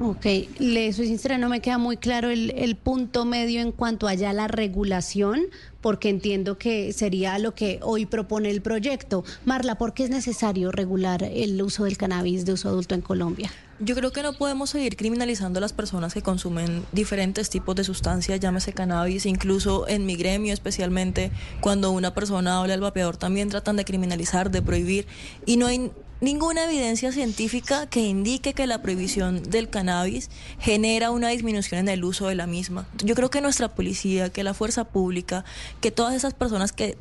[0.00, 0.26] Ok,
[0.58, 4.14] le soy sincera, no me queda muy claro el, el punto medio en cuanto a
[4.14, 5.42] ya la regulación,
[5.80, 9.24] porque entiendo que sería lo que hoy propone el proyecto.
[9.44, 13.50] Marla, ¿por qué es necesario regular el uso del cannabis de uso adulto en Colombia?
[13.80, 17.82] Yo creo que no podemos seguir criminalizando a las personas que consumen diferentes tipos de
[17.82, 23.48] sustancias, llámese cannabis, incluso en mi gremio especialmente, cuando una persona habla al vapeador también
[23.48, 25.06] tratan de criminalizar, de prohibir,
[25.44, 25.90] y no hay
[26.24, 32.02] ninguna evidencia científica que indique que la prohibición del cannabis genera una disminución en el
[32.02, 32.86] uso de la misma.
[33.04, 35.44] Yo creo que nuestra policía, que la fuerza pública,
[35.80, 36.96] que todas esas personas que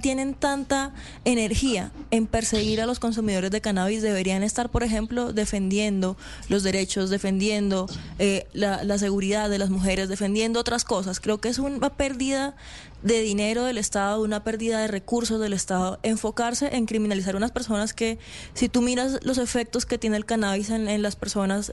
[0.00, 6.16] tienen tanta energía en perseguir a los consumidores de cannabis deberían estar, por ejemplo, defendiendo
[6.48, 7.86] los derechos, defendiendo
[8.18, 11.20] eh, la, la, seguridad de las mujeres, defendiendo otras cosas.
[11.20, 12.56] Creo que es una pérdida
[13.02, 17.52] de dinero del Estado, una pérdida de recursos del Estado, enfocarse en criminalizar a unas
[17.52, 18.18] personas que,
[18.54, 21.72] si tú miras los efectos que tiene el cannabis en, en las personas,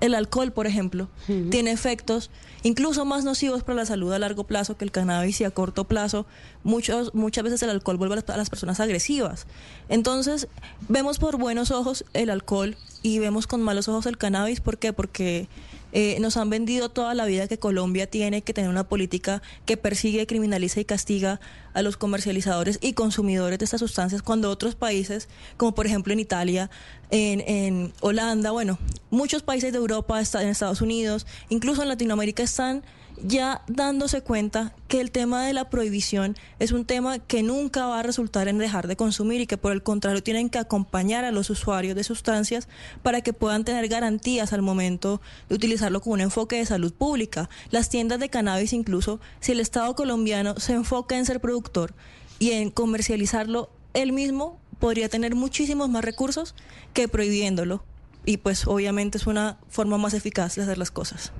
[0.00, 1.08] el alcohol, por ejemplo,
[1.50, 2.30] tiene efectos
[2.62, 5.84] incluso más nocivos para la salud a largo plazo que el cannabis y a corto
[5.84, 6.26] plazo.
[6.64, 9.46] Muchos, muchas veces el alcohol vuelve a las personas agresivas.
[9.88, 10.48] Entonces,
[10.88, 14.60] vemos por buenos ojos el alcohol y vemos con malos ojos el cannabis.
[14.60, 14.92] ¿Por qué?
[14.92, 15.48] Porque
[15.92, 19.76] eh, nos han vendido toda la vida que Colombia tiene que tener una política que
[19.76, 21.40] persigue, criminaliza y castiga
[21.72, 26.20] a los comercializadores y consumidores de estas sustancias cuando otros países, como por ejemplo en
[26.20, 26.70] Italia,
[27.10, 28.78] en, en Holanda, bueno,
[29.10, 32.82] muchos países de Europa, en Estados Unidos, incluso en Latinoamérica están
[33.22, 38.00] ya dándose cuenta que el tema de la prohibición es un tema que nunca va
[38.00, 41.32] a resultar en dejar de consumir y que por el contrario tienen que acompañar a
[41.32, 42.68] los usuarios de sustancias
[43.02, 47.48] para que puedan tener garantías al momento de utilizarlo con un enfoque de salud pública.
[47.70, 51.94] Las tiendas de cannabis incluso, si el Estado colombiano se enfoca en ser productor
[52.38, 56.54] y en comercializarlo él mismo, podría tener muchísimos más recursos
[56.92, 57.82] que prohibiéndolo.
[58.24, 61.32] Y pues obviamente es una forma más eficaz de hacer las cosas.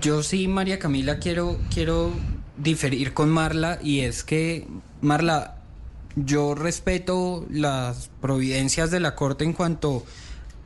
[0.00, 2.10] Yo sí, María Camila, quiero, quiero
[2.56, 4.66] diferir con Marla y es que,
[5.02, 5.56] Marla,
[6.16, 10.04] yo respeto las providencias de la Corte en cuanto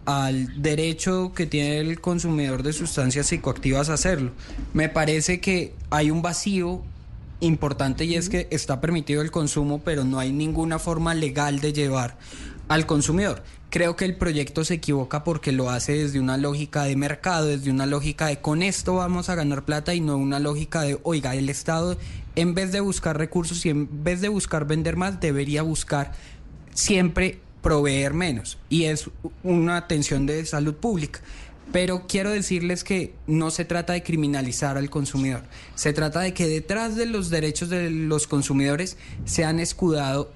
[0.04, 4.30] al derecho que tiene el consumidor de sustancias psicoactivas a hacerlo.
[4.72, 6.82] Me parece que hay un vacío
[7.40, 11.72] importante y es que está permitido el consumo, pero no hay ninguna forma legal de
[11.72, 12.16] llevar
[12.68, 13.42] al consumidor.
[13.70, 17.70] Creo que el proyecto se equivoca porque lo hace desde una lógica de mercado, desde
[17.70, 21.34] una lógica de con esto vamos a ganar plata y no una lógica de, oiga,
[21.34, 21.98] el Estado
[22.36, 26.12] en vez de buscar recursos y en vez de buscar vender más, debería buscar
[26.72, 28.58] siempre proveer menos.
[28.70, 29.10] Y es
[29.42, 31.20] una atención de salud pública.
[31.72, 35.42] Pero quiero decirles que no se trata de criminalizar al consumidor,
[35.74, 40.32] se trata de que detrás de los derechos de los consumidores se han escudado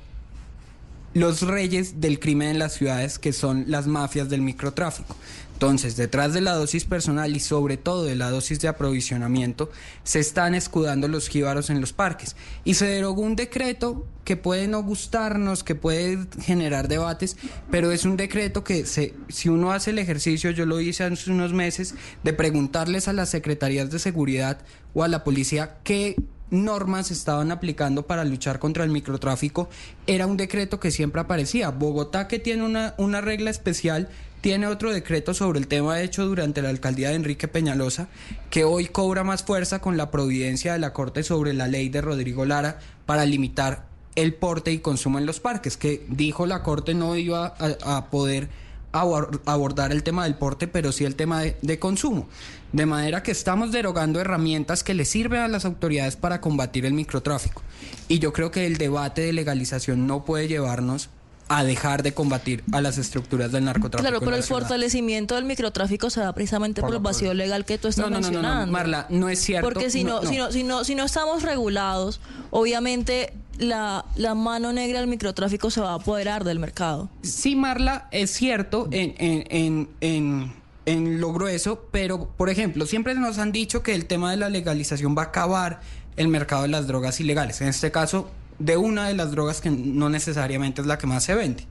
[1.15, 5.17] los reyes del crimen en las ciudades, que son las mafias del microtráfico.
[5.63, 9.71] Entonces, detrás de la dosis personal y sobre todo de la dosis de aprovisionamiento,
[10.03, 12.35] se están escudando los jíbaros en los parques.
[12.65, 17.37] Y se derogó un decreto que puede no gustarnos, que puede generar debates,
[17.71, 21.31] pero es un decreto que se, si uno hace el ejercicio, yo lo hice hace
[21.31, 21.95] unos meses,
[22.25, 24.59] de preguntarles a las secretarías de seguridad
[24.95, 26.17] o a la policía qué
[26.53, 29.69] normas estaban aplicando para luchar contra el microtráfico,
[30.07, 31.71] era un decreto que siempre aparecía.
[31.71, 34.09] Bogotá, que tiene una, una regla especial,
[34.43, 38.09] tiene otro decreto sobre el tema hecho durante la alcaldía de Enrique Peñalosa,
[38.51, 42.01] que hoy cobra más fuerza con la providencia de la Corte sobre la ley de
[42.01, 46.95] Rodrigo Lara para limitar el porte y consumo en los parques, que dijo la Corte
[46.95, 48.49] no iba a, poder
[48.93, 52.29] abordar el tema del porte, pero sí el tema de, de, consumo.
[52.73, 56.93] De manera que estamos derogando herramientas que le sirven a las autoridades para combatir el
[56.93, 57.63] microtráfico.
[58.09, 61.11] Y yo creo que el debate de legalización no puede llevarnos
[61.49, 64.09] a dejar de combatir a las estructuras del narcotráfico.
[64.09, 67.89] Claro, pero el fortalecimiento del microtráfico se da precisamente por, el vacío legal que tú
[67.89, 68.61] estás no, no, mencionando.
[68.61, 69.69] No, no, Marla, no es cierto.
[69.69, 74.73] Porque si no, Si, no, si, no, si no estamos regulados, obviamente la, la, mano
[74.73, 77.09] negra del microtráfico se va a apoderar del mercado.
[77.23, 80.53] Sí, Marla, es cierto en, en, en, en,
[80.87, 84.49] en lo grueso, pero, por ejemplo, siempre nos han dicho que el tema de la
[84.49, 85.81] legalización va a acabar
[86.17, 87.61] el mercado de las drogas ilegales.
[87.61, 91.25] En este caso, de una de las drogas que no necesariamente es la que más
[91.25, 91.67] se vende.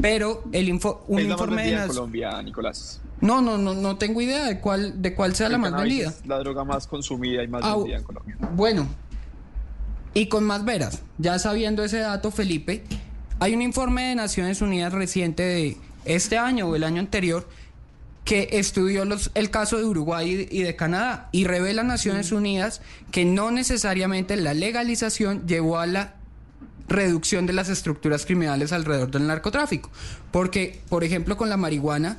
[0.00, 3.00] Pero el info, un ¿Es la informe más de las- Colombia, Nicolás.
[3.20, 6.12] No, no, no, no tengo idea de cuál, de cuál sea El la más vendida.
[6.26, 8.36] la droga más consumida y más Ah, vendida en Colombia.
[8.54, 8.86] Bueno,
[10.16, 12.82] y con más veras, ya sabiendo ese dato, Felipe,
[13.38, 15.76] hay un informe de Naciones Unidas reciente de
[16.06, 17.46] este año o el año anterior
[18.24, 23.26] que estudió los, el caso de Uruguay y de Canadá y revela Naciones Unidas que
[23.26, 26.14] no necesariamente la legalización llevó a la
[26.88, 29.90] reducción de las estructuras criminales alrededor del narcotráfico.
[30.30, 32.16] Porque, por ejemplo, con la marihuana,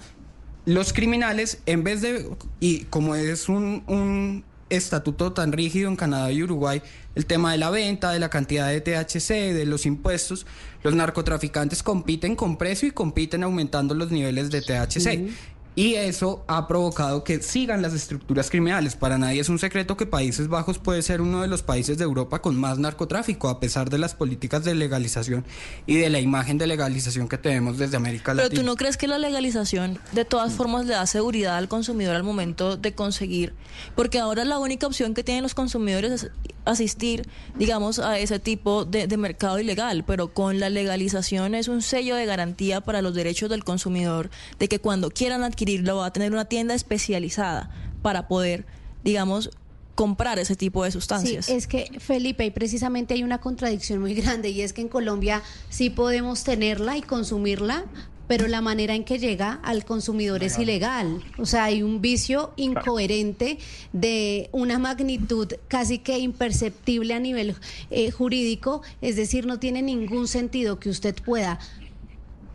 [0.66, 2.30] los criminales, en vez de,
[2.60, 6.82] y como es un, un estatuto tan rígido en Canadá y Uruguay,
[7.16, 10.46] el tema de la venta, de la cantidad de THC, de los impuestos,
[10.84, 15.30] los narcotraficantes compiten con precio y compiten aumentando los niveles de THC.
[15.78, 18.96] Y eso ha provocado que sigan las estructuras criminales.
[18.96, 22.04] Para nadie es un secreto que Países Bajos puede ser uno de los países de
[22.04, 25.46] Europa con más narcotráfico, a pesar de las políticas de legalización
[25.86, 28.60] y de la imagen de legalización que tenemos desde América Pero Latina.
[28.60, 32.24] tú no crees que la legalización de todas formas le da seguridad al consumidor al
[32.24, 33.54] momento de conseguir,
[33.96, 36.32] porque ahora la única opción que tienen los consumidores es
[36.68, 42.16] asistir, digamos, a ese tipo de, mercado ilegal, pero con la legalización es un sello
[42.16, 46.32] de garantía para los derechos del consumidor de que cuando quieran adquirirlo va a tener
[46.32, 48.66] una tienda especializada para poder,
[49.04, 49.50] digamos,
[49.96, 51.48] comprar ese tipo de sustancias.
[51.48, 54.90] Sí, es que Felipe, y precisamente hay una contradicción muy grande y es que en
[54.90, 57.86] Colombia sí podemos tenerla y consumirla,
[58.28, 61.24] pero la manera en que llega al consumidor es ilegal.
[61.38, 63.58] O sea, hay un vicio incoherente
[63.94, 67.56] de una magnitud casi que imperceptible a nivel
[67.90, 71.60] eh, jurídico, es decir, no tiene ningún sentido que usted pueda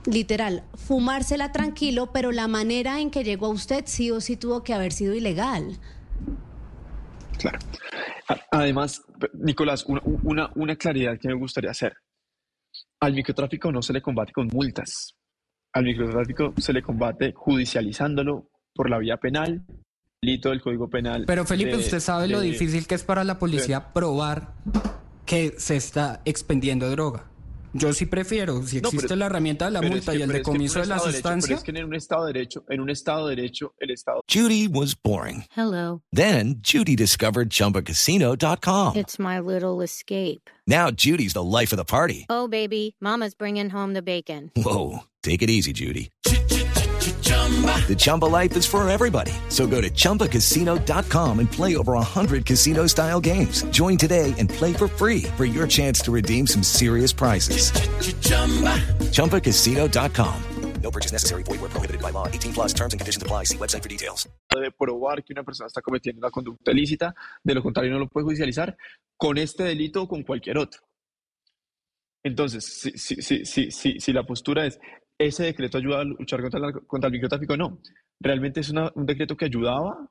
[0.05, 4.65] literal, fumársela tranquilo, pero la manera en que llegó a usted sí o sí tuvo
[4.65, 5.79] que haber sido ilegal.
[7.39, 7.59] Claro.
[8.51, 9.03] Además,
[9.35, 11.95] Nicolás, una, una, una claridad que me gustaría hacer.
[13.01, 15.17] Al microtráfico no se le combate con multas.
[15.75, 19.65] Al microtráfico se le combate judicializándolo por la vía penal
[20.23, 21.25] delito del Código Penal.
[21.27, 24.55] Pero Felipe, de- usted sabe lo de- difícil que es para la policía probar
[25.27, 27.29] que se está expendiendo droga.
[27.75, 30.19] Yo sí prefiero, si No, existe pero- la herramienta de la pero es multa que-
[30.19, 32.27] y el es que decomiso de la derecho- sustancia, Pero es que en un Estado
[32.27, 35.45] de Derecho, en un Estado de Derecho, el Estado Judy was boring.
[35.57, 36.03] Hello.
[36.13, 38.97] Then Judy discovered ChumbaCasino.com.
[38.97, 40.43] It's my little escape.
[40.67, 42.27] Now Judy's the life of the party.
[42.29, 44.53] Oh, baby, Mama's bringing home the bacon.
[44.55, 46.11] Whoa, take it easy, Judy.
[46.23, 49.33] The Chumba life is for everybody.
[49.49, 53.65] So go to ChumbaCasino.com and play over 100 casino-style games.
[53.65, 57.73] Join today and play for free for your chance to redeem some serious prizes.
[59.13, 60.43] ChumbaCasino.com.
[60.83, 61.43] No purchase necessary.
[61.45, 62.27] Void where prohibited by law.
[62.27, 63.45] 18 plus terms and conditions apply.
[63.45, 64.29] See website for details.
[64.61, 68.09] de probar que una persona está cometiendo una conducta ilícita, de lo contrario no lo
[68.09, 68.77] puede judicializar
[69.17, 70.83] con este delito o con cualquier otro.
[72.25, 74.79] Entonces, si, si, si, si la postura es,
[75.25, 77.57] ¿ese decreto ayuda a luchar contra el, microtráfico?
[77.57, 77.81] No.
[78.21, 80.09] Realmente es una- un decreto que ayudaba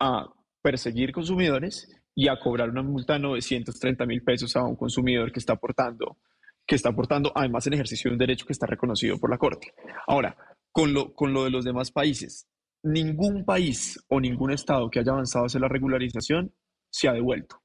[0.00, 0.26] a
[0.62, 5.38] perseguir consumidores y a cobrar una multa de 930 mil pesos a un consumidor que
[5.38, 6.18] está aportando,
[6.66, 9.72] que está aportando además en ejercicio de un derecho que está reconocido por la Corte.
[10.06, 10.36] Ahora,
[10.72, 12.46] con lo, con lo de los demás países,
[12.82, 16.52] ningún país o ningún estado que haya avanzado hacia la regularización
[16.90, 17.59] se ha devuelto.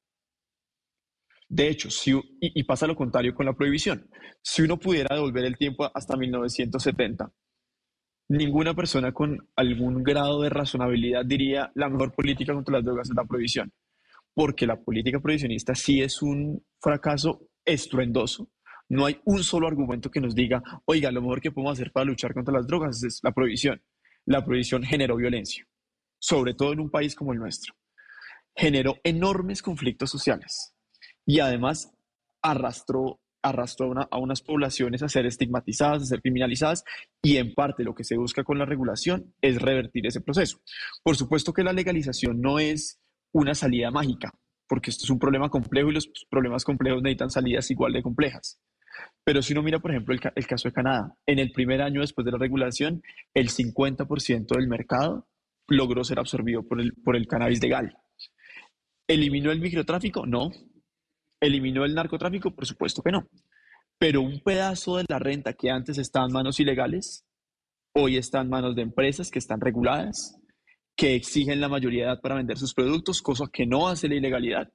[1.48, 1.90] De hecho,
[2.40, 4.10] y pasa lo contrario con la prohibición.
[4.42, 7.32] Si uno pudiera devolver el tiempo hasta 1970,
[8.30, 13.16] ninguna persona con algún grado de razonabilidad diría la mejor política contra las drogas es
[13.16, 13.72] la prohibición,
[14.34, 18.50] porque la política prohibicionista sí es un fracaso estruendoso.
[18.90, 22.06] No hay un solo argumento que nos diga, oiga, lo mejor que podemos hacer para
[22.06, 23.82] luchar contra las drogas es la prohibición.
[24.26, 25.68] La prohibición generó violencia,
[26.20, 27.76] sobre todo en un país como el nuestro.
[28.56, 30.75] Generó enormes conflictos sociales
[31.26, 31.92] y además
[32.44, 36.84] arrastró, arrastró una- a unas poblaciones a ser estigmatizadas, a ser criminalizadas
[37.24, 40.60] y en parte lo que se busca con la regulación es revertir ese proceso.
[41.04, 43.00] Por supuesto que la legalización no es
[43.34, 44.32] una salida mágica,
[44.68, 48.60] porque esto es un problema complejo y los problemas complejos necesitan salidas igual de complejas.
[49.26, 51.82] Pero si uno mira, por ejemplo, el, ca- el caso de Canadá, en el primer
[51.82, 53.02] año después de la regulación,
[53.34, 55.28] el 50% del mercado
[55.68, 57.98] logró ser absorbido por el, por el cannabis legal.
[59.08, 60.26] ¿Eliminó el microtráfico?
[60.26, 60.52] No.
[61.40, 62.54] ¿Eliminó el narcotráfico?
[62.54, 63.28] Por supuesto que no.
[63.98, 67.26] Pero un pedazo de la renta que antes estaba en manos ilegales,
[67.94, 70.38] hoy está en manos de empresas que están reguladas,
[70.96, 74.70] que exigen la mayoría edad para vender sus productos, cosa que no hace la ilegalidad,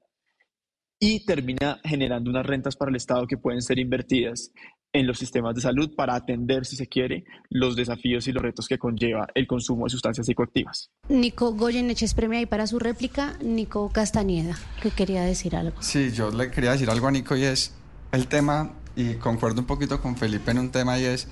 [0.99, 4.53] y termina generando unas rentas para el Estado que pueden ser invertidas
[4.93, 8.67] en los sistemas de salud para atender, si se quiere, los desafíos y los retos
[8.67, 10.91] que conlleva el consumo de sustancias psicoactivas.
[11.09, 13.37] Nico Goyeneche es premio ahí para su réplica.
[13.43, 15.81] Nico Castañeda, que quería decir algo.
[15.81, 17.75] Sí, yo le quería decir algo a Nico y es
[18.13, 21.29] el tema, y concuerdo un poquito con Felipe en un tema y es,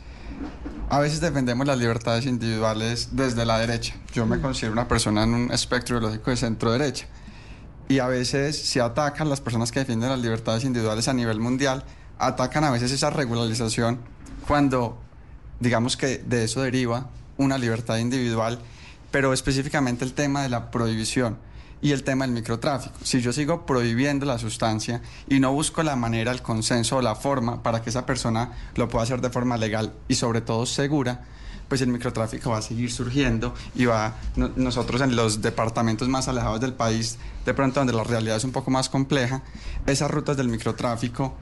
[0.89, 3.95] a veces defendemos las libertades individuales desde la derecha.
[4.13, 7.07] Yo me considero una persona en un espectro ideológico de centro derecha.
[7.89, 11.85] Y a veces se atacan las personas que defienden las libertades individuales a nivel mundial,
[12.19, 13.99] atacan a veces esa regularización
[14.47, 14.99] cuando
[15.61, 18.59] digamos que de eso deriva una libertad individual,
[19.11, 21.39] pero específicamente el tema de la prohibición
[21.81, 22.97] y el tema del microtráfico.
[23.05, 27.15] Si yo sigo prohibiendo la sustancia y no busco la manera, el consenso o la
[27.15, 31.25] forma para que esa persona lo pueda hacer de forma legal y sobre todo segura,
[31.69, 36.27] pues el microtráfico va a seguir surgiendo y va no- nosotros en los departamentos más
[36.27, 39.43] alejados del país, de pronto donde la realidad es un poco más compleja,
[39.87, 41.35] esas rutas del microtráfico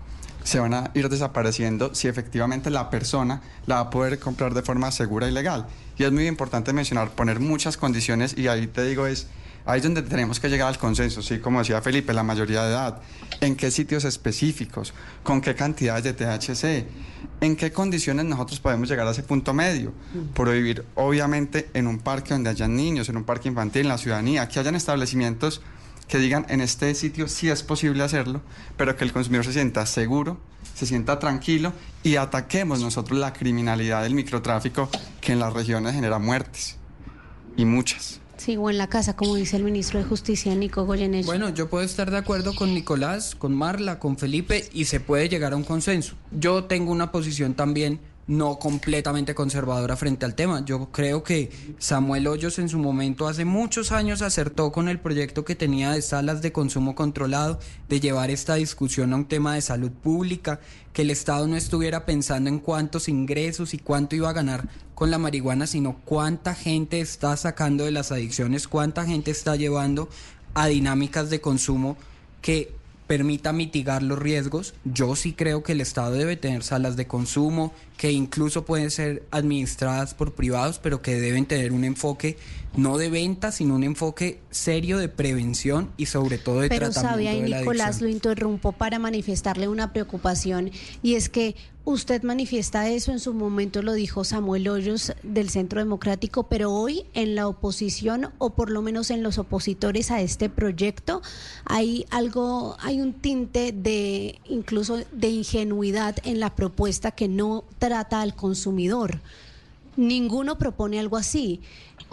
[0.46, 4.62] se van a ir desapareciendo si efectivamente la persona la va a poder comprar de
[4.62, 5.66] forma segura y legal.
[5.98, 9.26] Y es muy importante mencionar, poner muchas condiciones y ahí te digo es,
[9.64, 12.70] ahí es donde tenemos que llegar al consenso, sí, como decía Felipe, la mayoría de
[12.70, 13.00] edad,
[13.40, 14.94] en qué sitios específicos,
[15.24, 16.86] con qué cantidades de THC,
[17.40, 19.92] en qué condiciones nosotros podemos llegar a ese punto medio.
[20.32, 24.46] Prohibir, obviamente, en un parque donde hayan niños, en un parque infantil, en la ciudadanía,
[24.46, 25.60] que hayan establecimientos
[26.08, 28.42] que digan en este sitio sí es posible hacerlo,
[28.76, 30.38] pero que el consumidor se sienta seguro,
[30.74, 34.88] se sienta tranquilo y ataquemos nosotros la criminalidad del microtráfico
[35.20, 36.76] que en las regiones genera muertes
[37.56, 38.20] y muchas.
[38.36, 41.26] Sigo en la casa, como dice el ministro de Justicia, Nico Goyeneche.
[41.26, 45.28] Bueno, yo puedo estar de acuerdo con Nicolás, con Marla, con Felipe y se puede
[45.30, 46.16] llegar a un consenso.
[46.30, 50.64] Yo tengo una posición también no completamente conservadora frente al tema.
[50.64, 55.44] Yo creo que Samuel Hoyos en su momento hace muchos años acertó con el proyecto
[55.44, 59.62] que tenía de salas de consumo controlado, de llevar esta discusión a un tema de
[59.62, 60.60] salud pública,
[60.92, 65.10] que el Estado no estuviera pensando en cuántos ingresos y cuánto iba a ganar con
[65.10, 70.08] la marihuana, sino cuánta gente está sacando de las adicciones, cuánta gente está llevando
[70.54, 71.96] a dinámicas de consumo
[72.40, 72.72] que
[73.06, 74.74] permita mitigar los riesgos.
[74.84, 79.24] Yo sí creo que el Estado debe tener salas de consumo que incluso pueden ser
[79.30, 82.36] administradas por privados, pero que deben tener un enfoque
[82.76, 87.10] no de venta, sino un enfoque serio de prevención y sobre todo de Pero tratamiento
[87.10, 88.10] sabe, ahí de la Nicolás adicción.
[88.10, 90.70] lo interrumpo para manifestarle una preocupación
[91.02, 95.78] y es que usted manifiesta eso, en su momento lo dijo Samuel Hoyos del Centro
[95.78, 100.50] Democrático, pero hoy en la oposición o por lo menos en los opositores a este
[100.50, 101.22] proyecto
[101.64, 108.20] hay algo, hay un tinte de incluso de ingenuidad en la propuesta que no trata
[108.20, 109.20] al consumidor.
[109.96, 111.60] Ninguno propone algo así.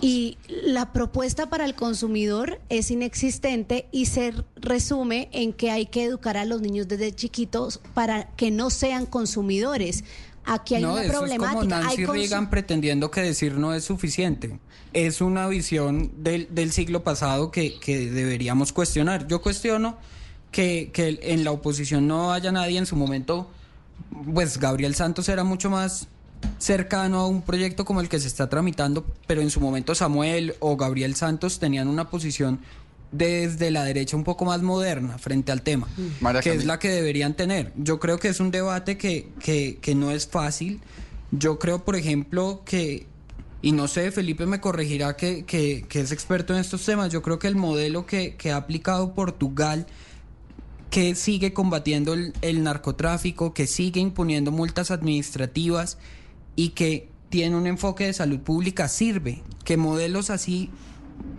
[0.02, 6.04] Y la propuesta para el consumidor es inexistente y se resume en que hay que
[6.04, 10.04] educar a los niños desde chiquitos para que no sean consumidores.
[10.46, 11.50] Aquí hay no, una eso problemática.
[11.50, 14.60] es como Nancy Reagan pretendiendo que decir no es suficiente.
[14.94, 19.28] Es una visión del, del siglo pasado que, que deberíamos cuestionar.
[19.28, 19.98] Yo cuestiono
[20.52, 23.50] que, que en la oposición no haya nadie en su momento,
[24.34, 26.08] pues Gabriel Santos era mucho más
[26.58, 30.56] cercano a un proyecto como el que se está tramitando, pero en su momento Samuel
[30.60, 32.60] o Gabriel Santos tenían una posición
[33.12, 35.88] desde la derecha un poco más moderna frente al tema,
[36.20, 37.72] María que es la que deberían tener.
[37.78, 40.82] Yo creo que es un debate que, que, que no es fácil.
[41.32, 43.06] Yo creo, por ejemplo, que,
[43.62, 47.22] y no sé, Felipe me corregirá que, que, que es experto en estos temas, yo
[47.22, 49.86] creo que el modelo que, que ha aplicado Portugal
[50.94, 55.98] que sigue combatiendo el, narcotráfico, que sigue imponiendo multas administrativas
[56.56, 60.70] y que tiene un enfoque de salud pública sirve, que modelos así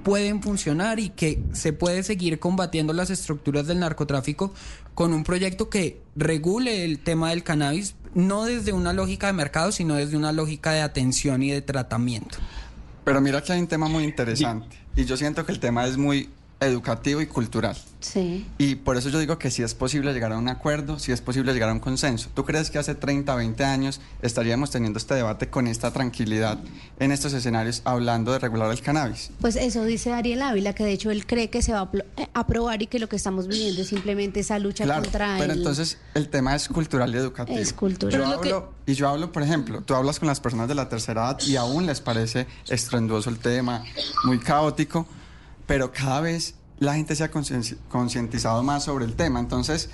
[0.02, 4.52] pueden funcionar y que se puede seguir combatiendo las estructuras del narcotráfico
[4.92, 9.70] con un proyecto que regule el tema del cannabis, no desde una lógica de mercado,
[9.70, 12.38] sino desde una lógica de atención y de tratamiento.
[13.04, 15.96] Pero mira que hay un tema muy interesante y yo siento que el tema es
[15.96, 16.28] muy
[16.64, 17.76] educativo y cultural.
[18.00, 18.46] Sí.
[18.58, 21.22] Y por eso yo digo que sí es posible llegar a un acuerdo, sí es
[21.22, 22.28] posible llegar a un consenso.
[22.34, 26.58] ¿Tú crees que hace 30, 20 años estaríamos teniendo este debate con esta tranquilidad
[26.98, 29.30] en estos escenarios hablando de regular el cannabis?
[29.40, 32.28] Pues eso dice Ariel Ávila, que de hecho él cree que se va a eh,
[32.34, 35.58] aprobar y que lo que estamos viviendo es simplemente esa lucha Claro, contra pero el...
[35.60, 37.58] entonces el tema es cultural y educativo.
[37.58, 38.20] Es cultural.
[38.20, 41.22] Yo que- Y yo hablo, por ejemplo, tú hablas con las personas de la tercera
[41.30, 43.82] edad y aún les parece estruendoso el tema,
[44.24, 45.06] muy caótico,
[45.66, 49.40] pero cada vez la gente se ha concientizado más sobre el tema.
[49.40, 49.90] Entonces,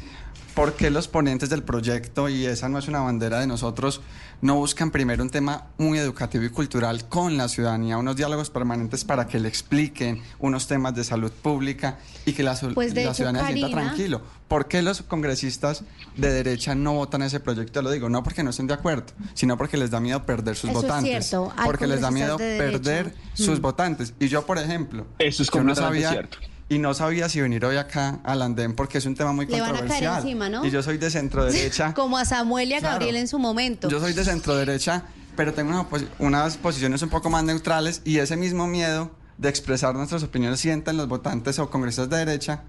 [0.55, 4.01] ¿por qué los ponentes del proyecto, y esa no es una bandera de nosotros,
[4.43, 9.05] no buscan primero un tema muy educativo y cultural con la ciudadanía, unos diálogos permanentes
[9.05, 13.11] para que le expliquen unos temas de salud pública y que la, Pues, de la
[13.11, 14.23] hecho, ciudadanía se sienta Karina- tranquilo?
[14.49, 15.85] ¿Por qué los congresistas
[16.17, 17.83] de derecha no votan ese proyecto?
[17.83, 20.71] Lo digo, no porque no estén de acuerdo, sino porque les da miedo perder sus
[20.71, 21.27] Eso es votantes.
[21.29, 22.81] cierto, porque les da miedo de perder
[23.13, 23.17] derecha.
[23.35, 23.63] sus Mm.
[23.63, 24.15] votantes.
[24.19, 26.39] Y yo, por ejemplo, Eso es yo no sabía, cierto.
[26.71, 29.61] Y no sabía si venir hoy acá al andén porque es un tema muy Le
[29.61, 30.23] van a caer controversial.
[30.23, 30.65] encima, ¿no?
[30.65, 31.93] Y yo soy de centro derecha.
[31.97, 32.95] Como a Samuel y a Claro.
[32.95, 33.89] Gabriel en su momento.
[33.89, 35.03] Yo soy de centro derecha,
[35.37, 39.49] pero tengo una posi- unas posiciones un poco más neutrales y ese mismo miedo de
[39.49, 42.63] expresar nuestras opiniones sienten los votantes o congresistas de derecha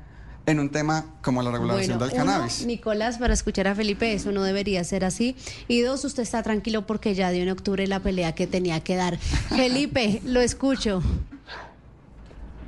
[0.47, 2.57] en un tema como la regulación Bueno, del cannabis.
[2.61, 5.35] uno, Nicolás, para escuchar a Felipe, eso no debería ser así.
[5.67, 8.95] Y dos, usted está tranquilo porque ya dio en octubre la pelea que tenía que
[8.95, 9.19] dar.
[9.49, 11.03] Felipe, lo escucho.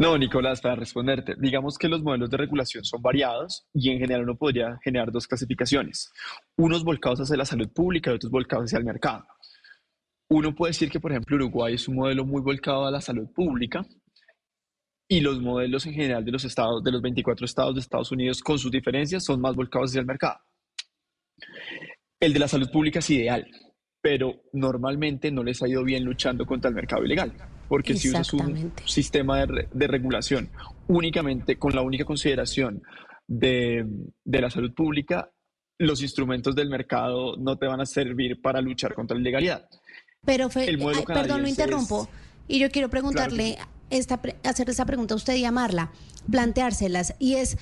[0.04, 4.24] No, Nicolás, para responderte, digamos que los modelos de regulación son variados y en general
[4.24, 6.12] uno podría generar dos clasificaciones,
[6.58, 9.26] unos volcados hacia la salud pública y otros volcados hacia el mercado.
[10.30, 13.32] Uno puede decir que, por ejemplo, Uruguay es un modelo muy volcado a la salud
[13.34, 13.86] pública
[15.08, 18.42] y los modelos en general de los estados, de los 24 estados de Estados Unidos,
[18.42, 20.38] con sus diferencias, son más volcados hacia el mercado.
[22.20, 23.48] El de la salud pública es ideal,
[24.02, 27.32] pero normalmente no les ha ido bien luchando contra el mercado ilegal,
[27.68, 30.50] porque si usas un sistema de, re- de regulación
[30.88, 32.84] únicamente con la única consideración
[33.28, 33.86] de,
[34.24, 35.32] de la salud pública,
[35.80, 39.68] los instrumentos del mercado no te van a servir para luchar contra la ilegalidad.
[40.26, 42.08] Pero, El ay, perdón, lo interrumpo.
[42.48, 43.58] Y yo quiero preguntarle,
[43.90, 45.92] esta, pre- hacer esa pregunta a usted y a Marla,
[46.30, 47.16] planteárselas.
[47.20, 47.58] Y es,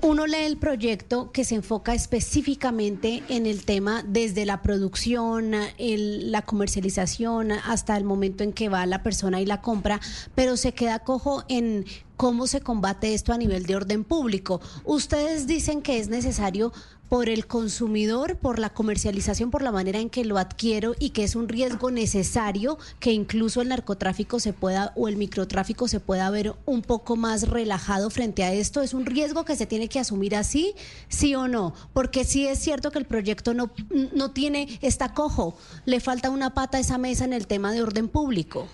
[0.00, 6.42] uno lee el proyecto que se enfoca específicamente en el tema desde la producción, la
[6.42, 10.00] comercialización, hasta el momento en que va la persona y la compra,
[10.34, 11.84] pero se queda cojo en
[12.22, 14.60] cómo se combate esto a nivel de orden público.
[14.84, 16.72] Ustedes dicen que es necesario
[17.08, 21.24] por el consumidor, por la comercialización, por la manera en que lo adquiero y que
[21.24, 26.30] es un riesgo necesario que incluso el narcotráfico se pueda o el microtráfico se pueda
[26.30, 28.82] ver un poco más relajado frente a esto.
[28.82, 30.74] Es un riesgo que se tiene que asumir así,
[31.08, 33.72] sí o no, porque sí es cierto que el proyecto no,
[34.14, 35.56] no tiene, está cojo,
[35.86, 38.68] le falta una pata a esa mesa en el tema de orden público.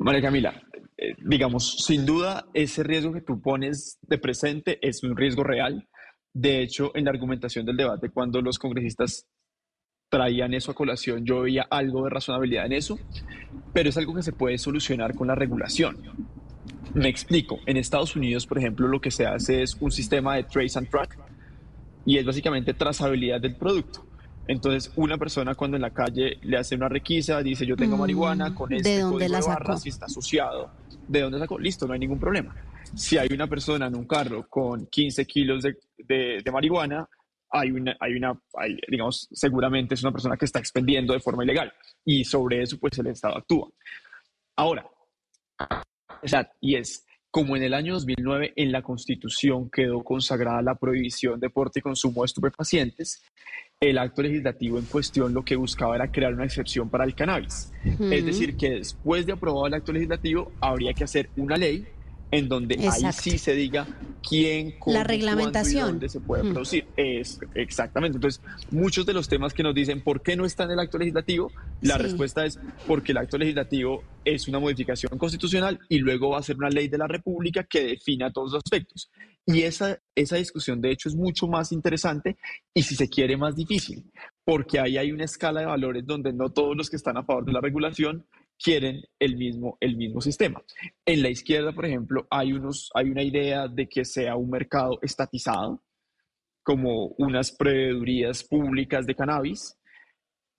[0.00, 0.62] María Camila,
[1.00, 5.88] eh, digamos, sin duda, ese riesgo que tú pones de presente es un riesgo real.
[6.34, 9.26] De hecho, en la argumentación del debate, cuando los congresistas
[10.10, 12.98] traían eso a colación, yo veía algo de razonabilidad en eso,
[13.72, 15.98] pero es algo que se puede solucionar con la regulación.
[16.94, 17.60] Me explico.
[17.66, 20.90] En Estados Unidos, por ejemplo, lo que se hace es un sistema de trace and
[20.90, 21.16] track
[22.04, 24.04] y es básicamente trazabilidad del producto.
[24.48, 28.00] Entonces, una persona cuando en la calle le hace una requisa, dice yo tengo Mm,
[28.00, 30.70] marihuana con ¿de este dónde código la de barras y está asociado.
[31.08, 31.58] ¿De dónde sacó?
[31.58, 32.54] Listo, no hay ningún problema.
[32.94, 37.08] Si hay una persona en un carro con 15 kilos de, de- de marihuana,
[37.50, 41.44] hay una, hay una hay, digamos, seguramente es una persona que está expendiendo de forma
[41.44, 41.72] ilegal
[42.04, 43.68] y sobre eso pues el Estado actúa.
[44.56, 44.86] Ahora,
[46.22, 50.74] o sea, y es como en el año 2009 en la Constitución quedó consagrada la
[50.74, 53.22] prohibición de porte y consumo de estupefacientes,
[53.80, 57.72] el acto legislativo en cuestión lo que buscaba era crear una excepción para el cannabis.
[58.10, 61.86] Es decir, que después de aprobado el acto legislativo habría que hacer una ley
[62.30, 63.22] en donde ahí Exacto.
[63.22, 63.86] sí se diga
[64.28, 65.86] quién, cómo, y reglamentación.
[65.92, 66.52] dónde se puede Mm.
[66.52, 66.86] producir.
[66.96, 68.16] Es, exactamente.
[68.16, 70.98] Entonces, muchos de los temas que nos dicen por qué no está en el acto
[70.98, 71.50] legislativo,
[71.80, 72.02] la Sí.
[72.02, 76.56] respuesta es porque el acto legislativo es una modificación constitucional y luego va a ser
[76.56, 79.10] una ley de la República que defina todos los aspectos.
[79.46, 82.36] Y esa, esa discusión, de hecho, es mucho más interesante
[82.74, 84.04] y, si se quiere, más difícil,
[84.44, 87.46] porque ahí hay una escala de valores donde no todos los que están a favor
[87.46, 88.26] de la regulación
[88.62, 90.62] quieren el mismo, el mismo sistema.
[91.06, 94.98] En la izquierda, por ejemplo, hay, unos, hay una idea de que sea un mercado
[95.02, 95.82] estatizado,
[96.62, 99.76] como unas proveedurías públicas de cannabis,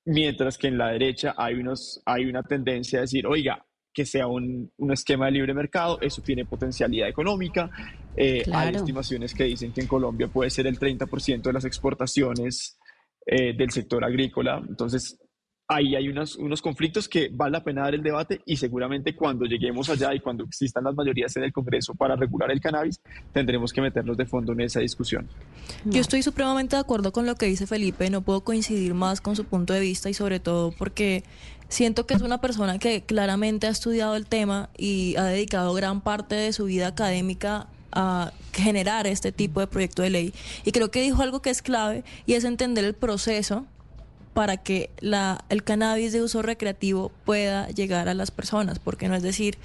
[0.06, 4.28] mientras que en la derecha hay, unos, hay una tendencia a decir, oiga, que sea
[4.28, 7.70] un, un esquema de libre mercado, eso tiene potencialidad económica.
[8.16, 8.76] Eh, Hay Claro.
[8.78, 12.80] estimaciones que dicen que en Colombia puede ser el 30% de las exportaciones
[13.26, 14.64] eh, del sector agrícola.
[14.68, 15.20] Entonces,
[15.72, 19.46] ahí hay unos, unos conflictos que vale la pena dar el debate y seguramente cuando
[19.46, 23.00] lleguemos allá y cuando existan las mayorías en el Congreso para regular el cannabis,
[23.32, 25.28] tendremos que meternos de fondo en esa discusión.
[25.86, 29.36] Yo estoy supremamente de acuerdo con lo que dice Felipe, no puedo coincidir más con
[29.36, 31.24] su punto de vista y sobre todo porque
[31.68, 36.02] siento que es una persona que claramente ha estudiado el tema y ha dedicado gran
[36.02, 40.34] parte de su vida académica a generar este tipo de proyecto de ley.
[40.66, 43.68] Y creo que dijo algo que es clave y es entender el proceso
[44.40, 49.16] para que la, el cannabis de uso recreativo pueda llegar a las personas, porque no
[49.16, 49.58] es decir,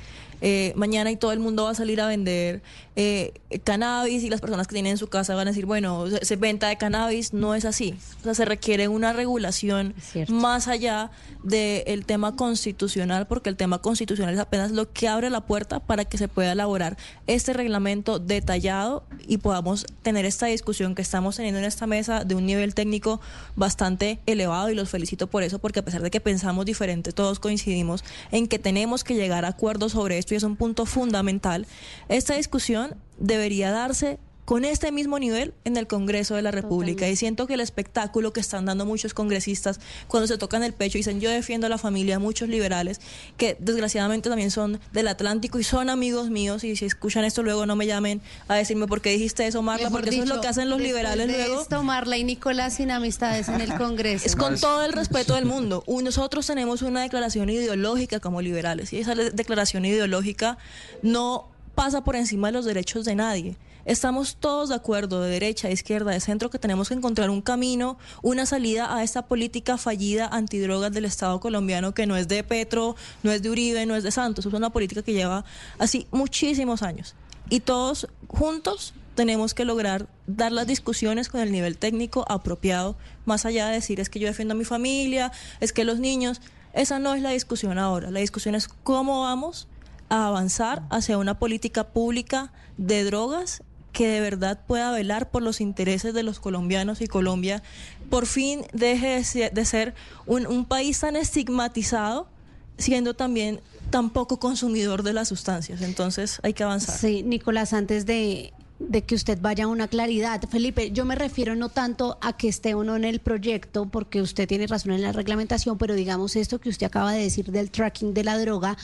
[0.46, 2.60] eh, mañana y todo el mundo va a salir a vender
[2.96, 3.32] eh,
[3.64, 6.36] cannabis y las personas que tienen en su casa van a decir, bueno, se, se
[6.36, 7.94] venta de cannabis, no es así.
[8.20, 9.94] O sea, se requiere una regulación
[10.28, 11.10] más allá
[11.42, 16.04] del tema constitucional, porque el tema constitucional es apenas lo que abre la puerta para
[16.04, 21.58] que se pueda elaborar este reglamento detallado y podamos tener esta discusión que estamos teniendo
[21.58, 23.18] en esta mesa de un nivel técnico
[23.56, 27.40] bastante elevado y los felicito por eso, porque a pesar de que pensamos diferente, todos
[27.40, 31.66] coincidimos en que tenemos que llegar a acuerdos sobre esto es un punto fundamental.
[32.08, 37.08] Esta discusión debería darse con este mismo nivel en el Congreso de la República.
[37.08, 40.98] Y siento que el espectáculo que están dando muchos congresistas cuando se tocan el pecho
[40.98, 43.00] y dicen yo defiendo a la familia, muchos liberales,
[43.38, 47.64] que desgraciadamente también son del Atlántico y son amigos míos, y si escuchan esto luego
[47.64, 50.40] no me llamen a decirme por qué dijiste eso, Marla, Mejor porque eso es lo
[50.42, 51.62] que hacen los liberales de luego.
[51.62, 54.26] esto, Marla y Nicolás sin amistades en el Congreso.
[54.26, 55.82] Es con todo el respeto del mundo.
[55.86, 60.58] Un- Nosotros tenemos una declaración ideológica como liberales y esa declaración ideológica
[61.02, 63.56] no pasa por encima de los derechos de nadie.
[63.84, 67.42] Estamos todos de acuerdo, de derecha, de izquierda, de centro, que tenemos que encontrar un
[67.42, 72.42] camino, una salida a esta política fallida antidrogas del Estado colombiano, que no es de
[72.44, 75.44] Petro, no es de Uribe, no es de Santos, es una política que lleva
[75.78, 77.14] así muchísimos años.
[77.50, 83.44] Y todos juntos tenemos que lograr dar las discusiones con el nivel técnico apropiado, más
[83.44, 85.30] allá de decir es que yo defiendo a mi familia,
[85.60, 86.40] es que los niños,
[86.72, 89.68] esa no es la discusión ahora, la discusión es cómo vamos
[90.08, 93.62] a avanzar hacia una política pública de drogas
[93.94, 97.62] que de verdad pueda velar por los intereses de los colombianos y Colombia
[98.10, 99.22] por fin deje
[99.52, 99.94] de ser,
[100.26, 102.28] un, un país tan estigmatizado
[102.76, 105.80] siendo también tan poco consumidor de las sustancias.
[105.80, 106.98] Entonces hay que avanzar.
[106.98, 111.54] Sí, Nicolás, antes de, de que usted vaya a una claridad, Felipe, yo me refiero
[111.54, 115.02] no tanto a que esté o no en el proyecto, porque usted tiene razón en
[115.02, 118.76] la reglamentación, pero digamos esto que usted acaba de decir del tracking de la droga.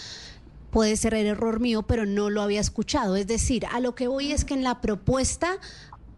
[0.71, 3.16] Puede ser el error mío, pero no lo había escuchado.
[3.16, 5.59] Es decir, a lo que voy es que en la propuesta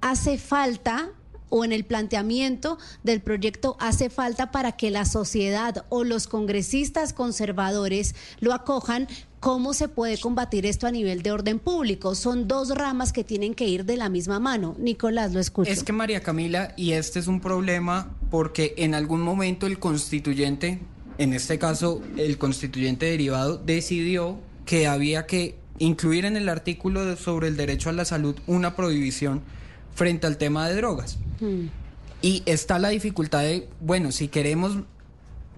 [0.01, 1.11] hace falta
[1.55, 7.13] o en el planteamiento del proyecto hace falta para que la sociedad o los congresistas
[7.13, 9.07] conservadores lo acojan.
[9.39, 12.15] ¿Cómo se puede combatir esto a nivel de orden público?
[12.15, 14.75] Son dos ramas que tienen que ir de la misma mano.
[14.79, 15.71] Nicolás, lo escucho.
[15.71, 20.81] Es que María Camila, y este es un problema porque en algún momento el constituyente,
[21.23, 27.49] en este caso el constituyente derivado, decidió que había que incluir en el artículo sobre
[27.49, 29.43] el derecho a la salud una prohibición
[29.95, 31.19] frente al tema de drogas.
[31.41, 31.67] Mm.
[32.23, 34.79] Y está la dificultad de, bueno, si queremos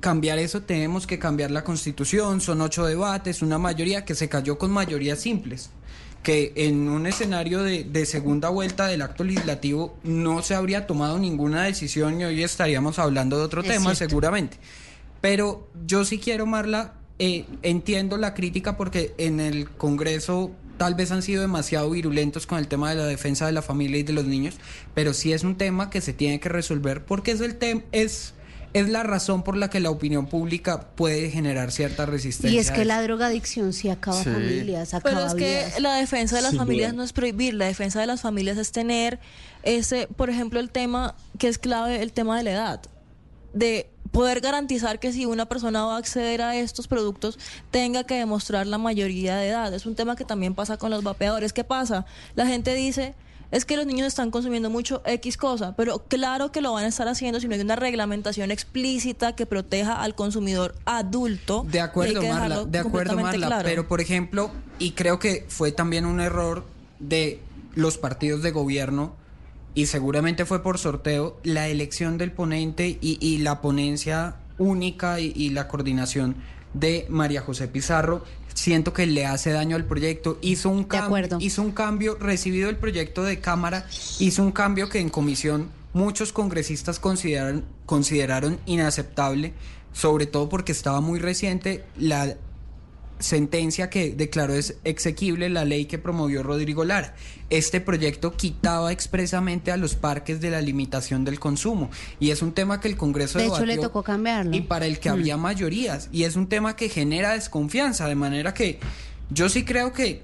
[0.01, 4.59] cambiar eso, tenemos que cambiar la constitución, son ocho debates, una mayoría que se cayó
[4.59, 5.71] con mayorías simples,
[6.23, 11.19] que en un escenario de, de segunda vuelta del acto legislativo no se habría tomado
[11.19, 14.09] ninguna decisión y hoy estaríamos hablando de otro Es tema cierto.
[14.11, 14.57] seguramente.
[15.25, 21.13] Pero yo sí quiero, Marla, eh, entiendo la crítica porque en el Congreso tal vez
[21.13, 24.13] han sido demasiado virulentos con el tema de la defensa de la familia y de
[24.13, 24.57] los niños,
[24.93, 28.35] pero sí es un tema que se tiene que resolver porque es el tema es
[28.75, 32.55] es la razón por la que la opinión pública puede generar cierta resistencia.
[32.55, 34.29] Y es que la drogadicción sí acaba Sí.
[34.29, 35.81] familias, acaba Pero es que vidas.
[35.81, 39.21] la defensa de las familias no es prohibir, la defensa de las familias es tener
[39.63, 42.83] ese, por ejemplo, el tema que es clave, el tema de la edad,
[43.55, 47.37] de poder garantizar que si una persona va a acceder a estos productos
[47.73, 49.75] tenga que demostrar la mayoría de edad.
[49.75, 51.53] Es un tema que también pasa con los vapeadores.
[51.53, 52.07] ¿Qué pasa?
[52.37, 53.17] La gente dice,
[53.51, 56.89] es que los niños están consumiendo mucho X cosa, pero claro que lo van a
[56.89, 61.67] estar haciendo si no hay una reglamentación explícita que proteja al consumidor adulto.
[61.69, 63.49] De acuerdo, Marla, de acuerdo, Marla.
[63.49, 63.69] claro.
[63.69, 66.65] Pero, por ejemplo, y creo que fue también un error
[67.01, 67.41] de
[67.75, 69.17] los partidos de gobierno,
[69.75, 75.33] y seguramente fue por sorteo, la elección del ponente y, y la ponencia única y,
[75.35, 76.37] y la coordinación
[76.75, 78.25] de María José Pizarro.
[78.53, 80.39] Siento que le hace daño al proyecto.
[80.41, 83.87] Hizo un, cambio, hizo un cambio, recibido el proyecto de Cámara,
[84.21, 89.55] hizo un cambio que en comisión muchos congresistas consideraron, consideraron inaceptable,
[89.93, 92.37] sobre todo porque estaba muy reciente la
[93.19, 97.15] sentencia que declaró es exequible la ley que promovió Rodrigo Lara.
[97.51, 101.91] Este proyecto quitaba expresamente a los parques de la limitación del consumo
[102.21, 104.55] y es un tema que el Congreso De hecho, le tocó cambiarlo.
[104.57, 105.13] y para el que Mm.
[105.13, 108.79] había mayorías y es un tema que genera desconfianza de manera que
[109.31, 110.23] yo sí creo que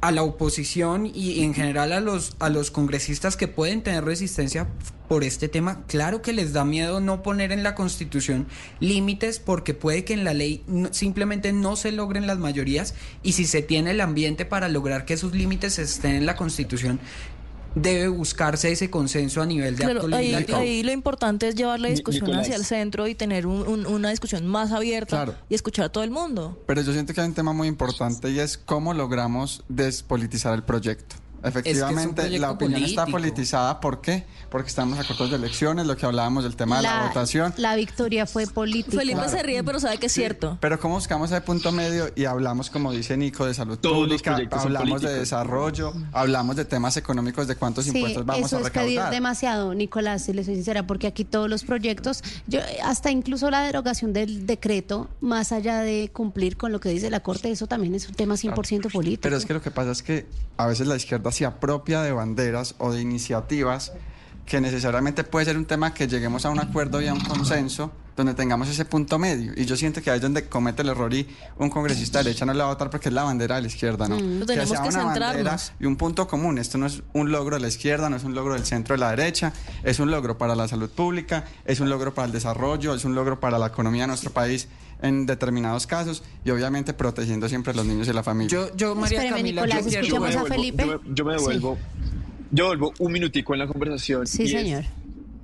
[0.00, 4.68] a la oposición y en general a los a los congresistas que pueden tener resistencia
[5.08, 8.46] por este tema, claro que les da miedo no poner en la Constitución
[8.78, 12.94] límites porque puede que en la ley simplemente no se logren las mayorías
[13.24, 17.00] y si se tiene el ambiente para lograr que esos límites estén en la Constitución,
[17.74, 21.88] debe buscarse ese consenso a nivel de Claro, ahí, ahí lo importante es llevar la
[21.88, 22.46] discusión Nicolás.
[22.46, 25.34] hacia el centro y tener un- un- una discusión más abierta Claro.
[25.48, 26.62] y escuchar a todo el mundo.
[26.66, 30.62] Pero yo siento que hay un tema muy importante y es cómo logramos despolitizar el
[30.64, 31.16] proyecto.
[31.42, 33.18] Efectivamente, proyecto la opinión está político.
[33.18, 33.80] politizada.
[33.80, 34.24] ¿Por qué?
[34.50, 37.54] Porque estamos a cortos de elecciones, lo que hablábamos del tema de la, votación.
[37.56, 38.96] la victoria fue política.
[38.98, 40.58] Felipe se ríe, pero sabe que es cierto.
[40.60, 44.22] Pero cómo buscamos ese punto medio y hablamos, como dice Nico, de salud Todos los
[44.22, 48.60] pública, hablamos de desarrollo, hablamos de temas económicos, de cuántos Sí, impuestos vamos eso a
[48.60, 49.12] es pedir recaudar.
[49.12, 53.62] demasiado, Nicolás, si le soy sincera, porque aquí todos los proyectos, yo hasta incluso la
[53.62, 57.94] derogación del decreto, más allá de cumplir con lo que dice la Corte, eso también
[57.94, 59.22] es un tema 100% político.
[59.22, 60.26] Pero es que lo que pasa es que
[60.56, 63.92] a veces la izquierda se apropia de banderas o de iniciativas
[64.46, 67.92] que necesariamente puede ser un tema que lleguemos a un acuerdo y a un consenso
[68.16, 69.52] donde tengamos ese punto medio.
[69.56, 71.26] Y yo siento que ahí es donde comete el error y
[71.58, 73.68] un congresista de derecha no le va a votar porque es la bandera de la
[73.68, 74.16] izquierda, ¿no?
[74.16, 74.46] Mm.
[74.46, 75.72] Tenemos sea que una bandera centrarnos.
[75.78, 76.58] y un punto común.
[76.58, 79.00] Esto no es un logro de la izquierda, no es un logro del centro de
[79.00, 79.52] la derecha,
[79.82, 83.14] es un logro para la salud pública, es un logro para el desarrollo, es un
[83.14, 84.68] logro para la economía de nuestro país
[85.02, 88.50] en determinados casos y obviamente protegiendo siempre a los niños y la familia.
[88.50, 90.84] Yo, yo María Espéreme, Camila, Nicolás, yo quiero- escuchemos a devuelvo- Felipe.
[90.86, 91.78] Yo me, yo me devuelvo,
[92.50, 94.26] yo devuelvo un minutico en la conversación.
[94.26, 94.84] Sí, y es, señor.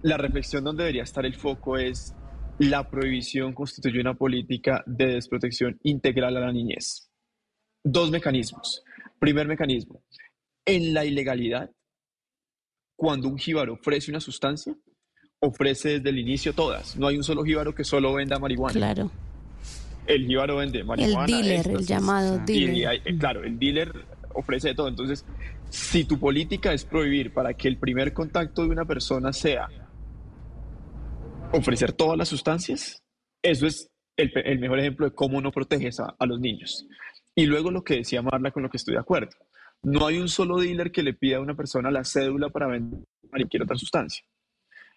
[0.02, 2.14] la reflexión donde debería estar el foco es
[2.58, 7.08] la prohibición constituye una política de desprotección integral a la niñez.
[7.84, 8.82] Dos mecanismos.
[9.18, 10.02] Primer mecanismo,
[10.64, 11.70] en la ilegalidad,
[12.96, 14.74] cuando un jíbaro ofrece una sustancia,
[15.40, 16.96] ofrece desde el inicio todas.
[16.96, 18.72] No hay un solo jíbaro que solo venda marihuana.
[18.72, 19.10] Claro.
[20.06, 21.26] El jíbaro vende marihuana.
[21.26, 22.74] dealer, el llamado y- dealer.
[22.76, 23.92] y eh, claro, el dealer
[24.34, 24.88] ofrece de todo.
[24.88, 25.24] Entonces,
[25.68, 29.68] si tu política es prohibir para que el primer contacto de una persona sea
[31.52, 33.02] ofrecer todas las sustancias,
[33.42, 36.86] eso es el, el mejor ejemplo de cómo no proteges a, a los niños.
[37.34, 39.30] Y luego lo que decía Marla, con lo que estoy de acuerdo.
[39.82, 43.00] No hay un solo dealer que le pida a una persona la cédula para vender
[43.30, 44.24] cualquier otra sustancia.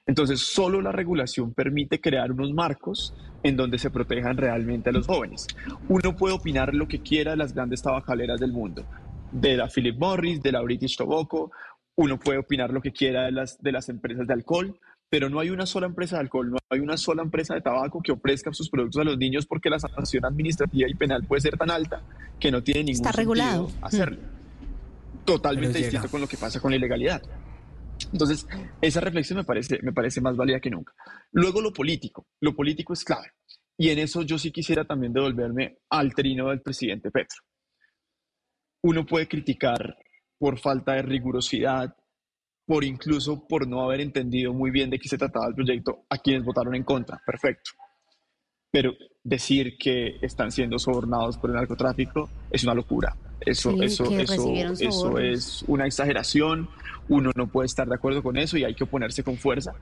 [0.09, 5.05] Entonces, solo la regulación permite crear unos marcos en donde se protejan realmente a los
[5.05, 5.45] jóvenes.
[5.87, 8.83] Uno puede opinar lo que quiera de las grandes tabacaleras del mundo,
[9.31, 11.51] de la Philip Morris, de la British Tobacco,
[11.95, 14.79] uno puede opinar lo que quiera de las, de las empresas de alcohol,
[15.09, 18.01] pero no hay una sola empresa de alcohol, no hay una sola empresa de tabaco
[18.01, 21.55] que ofrezca sus productos a los niños porque la sanción administrativa y penal puede ser
[21.55, 22.01] tan alta
[22.39, 23.71] que no tiene ningún Está sentido regulado.
[23.83, 24.17] hacerlo.
[25.23, 25.91] Totalmente Pero llega.
[25.91, 27.21] distinto con lo que pasa con la ilegalidad.
[28.11, 28.47] Entonces,
[28.81, 30.93] esa reflexión me parece, me parece más válida que nunca.
[31.31, 32.27] Luego, lo político.
[32.41, 33.31] Lo político es clave.
[33.77, 37.41] Y en eso yo sí quisiera también devolverme al trino del presidente Petro.
[38.81, 39.97] uno puede criticar
[40.37, 41.95] por falta de rigurosidad,
[42.65, 46.17] por incluso por no haber entendido muy bien de qué se trataba el proyecto a
[46.17, 47.21] quienes votaron en contra.
[47.25, 47.71] Perfecto.
[48.71, 48.93] Pero
[49.29, 53.15] decir que están siendo sobornados por el narcotráfico es una locura.
[53.41, 56.67] Eso, Sí, eso, eso, eso es una exageración.
[57.07, 59.73] Uno no puede estar de acuerdo con eso y hay que oponerse con fuerza.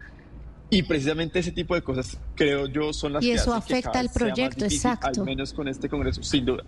[0.69, 3.99] Y precisamente ese tipo de cosas, creo yo, son las Y que eso hacen afecta
[3.99, 5.21] al proyecto, difícil, exacto.
[5.21, 6.63] Al menos con este Congreso, sin duda.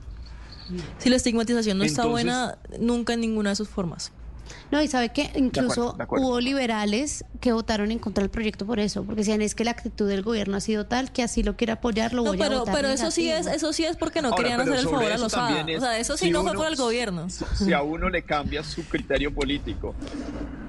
[0.99, 4.13] Si la estigmatización no está Entonces- buena nunca en ninguna de sus formas.
[4.71, 6.27] No, y sabe que incluso acuerdo, de acuerdo.
[6.27, 9.71] hubo liberales que votaron en contra del proyecto por eso, porque decían es que la
[9.71, 12.45] actitud del gobierno ha sido tal que así lo quiere apoyar, lo No, voy a
[12.45, 14.85] pero, votar pero eso sí es, eso sí es porque no Ahora, querían hacer el
[14.87, 17.27] favor a los también O es- sea, eso sí si no fue por el gobierno.
[17.29, 19.95] Si a uno le cambia su criterio político,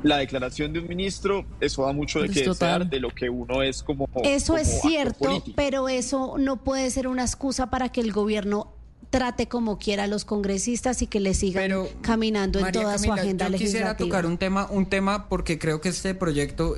[0.02, 2.90] la declaración de un ministro, eso da mucho de Pues que desear total.
[2.90, 4.08] de lo que uno es como.
[4.22, 5.52] Eso como es cierto, político.
[5.56, 8.72] pero eso no puede ser una excusa para que el gobierno
[9.08, 11.70] trate como quiera a los congresistas y que le sigan
[12.02, 13.96] caminando en toda su agenda yo quisiera legislativa.
[13.96, 16.76] tocar un tema, un tema porque creo que este proyecto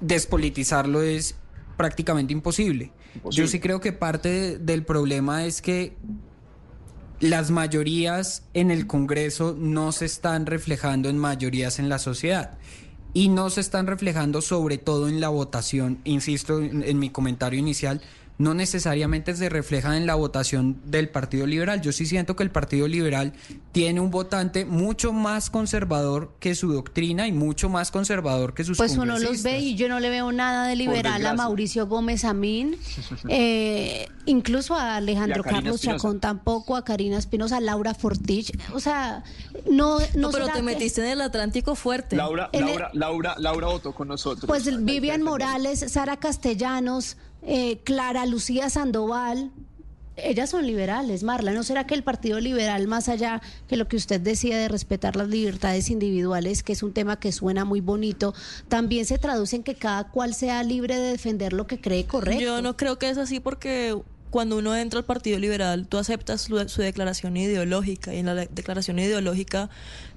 [0.00, 1.34] despolitizarlo es
[1.76, 2.92] prácticamente imposible.
[3.30, 5.96] Yo sí creo que parte de- del problema es que
[7.20, 12.58] las mayorías en el Congreso no se están reflejando en mayorías en la sociedad
[13.14, 15.98] y no se están reflejando sobre todo en la votación.
[16.04, 18.00] Insisto en, en mi comentario inicial,
[18.42, 21.80] no necesariamente se reflejan en la votación del Partido Liberal.
[21.80, 23.34] Yo sí siento que el Partido Liberal
[23.70, 28.78] tiene un votante mucho más conservador que su doctrina y mucho más conservador que sus
[28.78, 31.34] Pues uno los ve y yo no le veo nada de liberal a.
[31.34, 32.76] Mauricio Gómez Amín,
[33.28, 35.80] eh, incluso a Alejandro a Carlos.
[35.80, 38.52] Chacón tampoco, a Karina Espinosa, a Laura Fortich.
[38.74, 39.22] O sea,
[39.70, 42.16] no, no, No, pero te que- metiste en el Atlántico fuerte.
[42.16, 44.46] Laura, Laura, Laura, Laura votó con nosotros.
[44.48, 45.22] Pues Vivian.
[45.22, 49.50] Morales, Sara Castellanos, eh, Clara Lucía Sandoval,
[50.16, 51.52] ellas son liberales, Marla.
[51.52, 55.16] ¿No será que el Partido Liberal, más allá que lo que usted decía de respetar
[55.16, 58.34] las libertades individuales, que es un tema que suena muy bonito,
[58.68, 62.42] también se traduce en que cada cual sea libre de defender lo que cree correcto?
[62.42, 63.98] Yo no creo que es así porque
[64.30, 68.34] cuando uno entra al Partido Liberal, tú aceptas su, su declaración ideológica y en la
[68.34, 69.68] de- declaración ideológica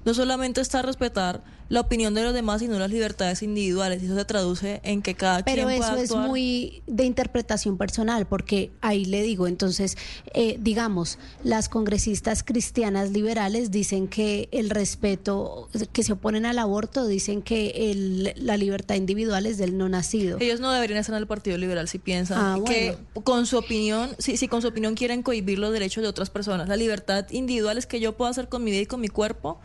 [0.06, 4.00] no solamente está respetar la opinión de los demás, sino las libertades individuales.
[4.00, 7.76] Y eso se traduce en que cada Pero quien eso pueda es muy de interpretación
[7.76, 9.98] personal, porque ahí le digo, entonces,
[10.32, 17.06] eh, digamos, las congresistas cristianas liberales dicen que el respeto, que se oponen al aborto,
[17.08, 20.38] dicen que el- la libertad individual es del no nacido.
[20.40, 24.10] Ellos no deberían estar en el Partido Liberal si piensan Ah, que con su opinión,
[24.18, 26.68] si, si con su opinión quieren cohibir los derechos de otras personas.
[26.68, 29.58] La libertad individual es que yo puedo hacer con mi vida y con mi cuerpo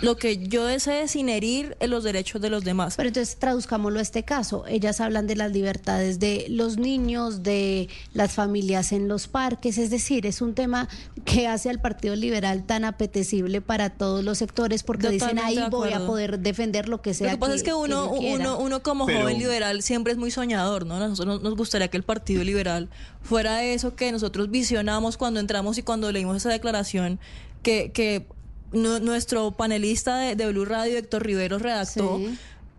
[0.00, 2.94] lo que yo desee sin herir en los derechos de los demás.
[2.96, 4.64] Pero entonces traduzcámoslo a este caso.
[4.66, 9.90] Ellas hablan de las libertades de los niños, de las familias en los parques, es
[9.90, 10.88] decir, es un tema
[11.24, 15.92] que hace al Partido Liberal tan apetecible para todos los sectores porque dicen ahí voy
[15.92, 17.28] a poder defender lo que sea.
[17.28, 18.34] Lo que pasa es que uno, yo quiera".
[18.54, 20.98] uno, uno como Pero- joven liberal siempre es muy soñador, ¿no?
[20.98, 22.88] Nosotros nos- nos gustaría que el Partido Liberal
[23.22, 27.20] fuera eso que nosotros visionamos cuando entramos y cuando leímos esa declaración
[27.62, 28.26] que, que
[28.72, 32.20] nuestro panelista de, de Blue Radio, Héctor Riveros, redactó.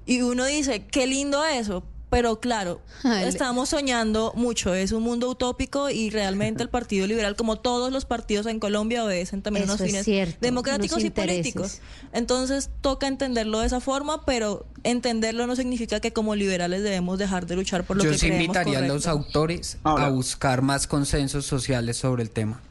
[0.06, 1.84] Y uno dice, qué lindo eso.
[2.10, 7.36] Pero claro, Ay, estamos soñando mucho, es un mundo utópico y realmente el Partido Liberal,
[7.36, 11.08] como todos los partidos en Colombia, obedecen también unos es fines cierto, democráticos unos y
[11.08, 11.54] intereses.
[11.54, 11.80] políticos.
[12.12, 17.48] Entonces toca entenderlo de esa forma, pero entenderlo no significa que como liberales debemos dejar
[17.48, 20.62] de luchar por lo Yo que sí creemos invitaría a los autores Ahora- a buscar
[20.62, 22.62] más consensos sociales sobre el tema,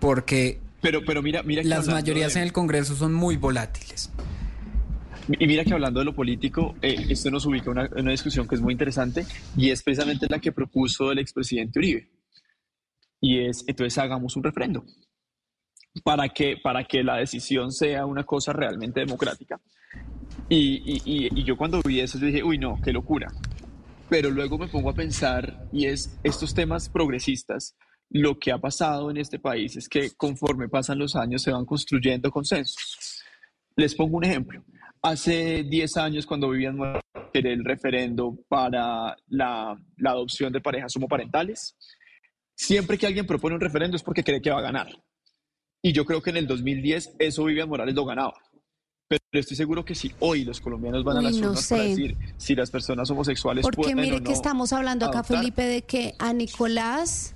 [0.00, 4.08] porque Pero, pero mira, mira que las mayorías de- en el Congreso son muy volátiles.
[5.28, 8.54] Y mira que hablando de lo político, eh, esto nos ubica en una, discusión que
[8.54, 9.26] es muy interesante
[9.56, 12.08] y es precisamente la que propuso el expresidente Uribe.
[13.20, 14.84] Y es, entonces hagamos un referendo
[16.04, 19.60] para que, para que la decisión sea una cosa realmente democrática.
[20.48, 23.26] Y, y- y- y yo cuando vi eso, yo dije, uy, no, qué locura.
[24.08, 27.74] Pero luego me pongo a pensar y es estos temas progresistas,
[28.10, 31.64] lo que ha pasado en este país es que conforme pasan los años se van
[31.64, 33.22] construyendo consensos.
[33.76, 34.64] Les pongo un ejemplo.
[35.02, 36.78] Hace 10 años, cuando vivían
[37.32, 41.76] el referendo para la, la adopción de parejas homoparentales,
[42.54, 44.88] siempre que alguien propone un referendo es porque cree que va a ganar.
[45.82, 48.34] Y yo creo que en el 2010 eso Vivian Morales lo ganaba.
[49.08, 51.82] Pero estoy seguro que si hoy los colombianos van a Uy, las no urnas para
[51.82, 51.88] sé.
[51.90, 55.38] decir si las personas homosexuales Porque pueden mire o que no estamos hablando acá, adoptar,
[55.38, 57.35] Felipe, de que a Nicolás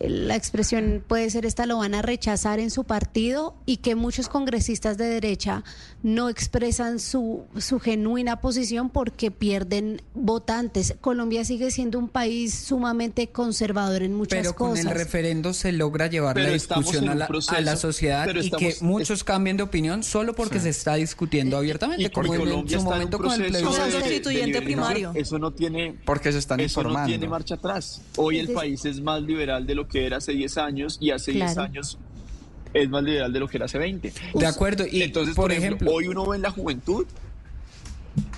[0.00, 4.28] la expresión puede ser esta, lo van a rechazar en su partido y que muchos
[4.28, 5.64] congresistas de derecha
[6.02, 10.94] no expresan su, su genuina posición porque pierden votantes.
[11.00, 14.86] Colombia sigue siendo un país sumamente conservador en muchas Pero con cosas.
[14.86, 18.42] el referendo se logra llevar Pero la discusión a la, proceso, a la sociedad pero
[18.42, 22.42] y que muchos cambien de opinión solo porque se está discutiendo abiertamente, Y como porque
[22.42, 23.84] en Colombia su está en un momento con el proceso plebiscito.
[23.86, 25.12] de- de constituyente primario.
[25.14, 27.08] Eso no tiene Porque se están eso no informando.
[27.08, 28.00] tiene marcha atrás.
[28.16, 31.32] Hoy el país es más liberal de lo que era hace 10 años y hace
[31.32, 31.62] 10 Claro.
[31.70, 31.98] años
[32.74, 34.12] es más liberal de lo que era hace 20.
[34.34, 37.06] De acuerdo, y entonces, por por, ejemplo, ejemplo- hoy uno ve en la juventud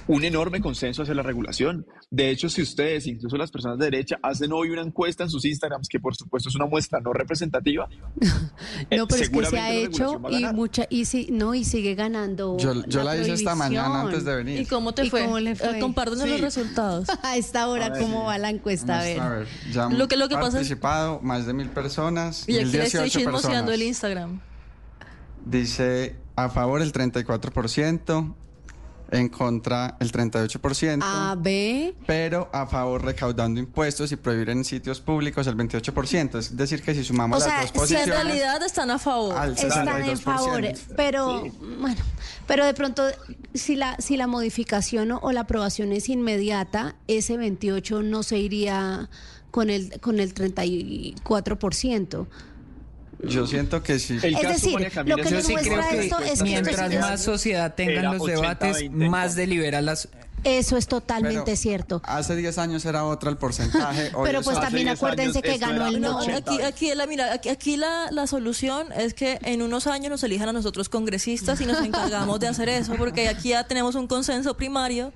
[0.06, 1.86] un enorme consenso hacia la regulación.
[2.10, 5.44] De hecho, si ustedes, incluso las personas de derecha, hacen hoy una encuesta en sus
[5.44, 7.88] Instagrams, que por supuesto es una muestra no representativa,
[8.90, 12.56] No, pero es que se ha hecho y mucha y si no y sigue ganando.
[12.58, 14.60] Yo- yo la hice esta mañana antes de venir.
[14.60, 15.24] ¿Y cómo te ¿Y fue?
[15.24, 15.74] cómo le Eh, fue?
[16.16, 16.28] Sí.
[16.28, 17.08] los resultados.
[17.22, 18.26] A esta hora, A ver, ¿cómo sí.
[18.26, 19.00] va la encuesta?
[19.00, 19.20] A ver.
[19.20, 22.48] A ver, ya Lo que- lo que pasa es- participado más de mil personas.
[22.48, 24.40] Y aquí le estoy 1018 chismoseando el Instagram.
[25.44, 28.34] Dice a favor el 34%,
[29.10, 31.00] en contra el 38%.
[31.02, 31.94] A, B.
[32.06, 36.38] Pero a favor recaudando impuestos y prohibir en sitios públicos el 28%.
[36.38, 38.24] Es decir, que si sumamos O sea, las dos si en posiciones...
[38.24, 39.36] realidad están a favor.
[39.36, 40.18] Al Están en 62%.
[40.18, 40.62] favor,
[40.96, 41.42] pero
[41.80, 42.02] bueno,
[42.46, 43.04] pero de pronto
[43.54, 48.38] si la si la modificación o, o la aprobación es inmediata, ese 28 no se
[48.38, 49.08] iría
[49.50, 52.26] con el con el 34%.
[53.22, 54.18] Yo siento que sí.
[54.22, 56.38] El Es caso, decir, Camila, lo que Yo nos sí muestra creo que esto es
[56.38, 60.08] que mientras más sociedad tengan los 80-20 debates, más delibera las...
[60.44, 62.00] Eso es totalmente Pero cierto.
[62.04, 64.12] Hace 10 años era otro el porcentaje.
[64.14, 66.20] hoy Pero es pues también acuérdense que ganó el no.
[66.20, 70.22] Aquí, aquí, la, mira, aquí, aquí la, la solución es que en unos años nos
[70.22, 74.06] elijan a nosotros congresistas y nos encargamos de hacer eso, porque aquí ya tenemos un
[74.06, 75.12] consenso primario.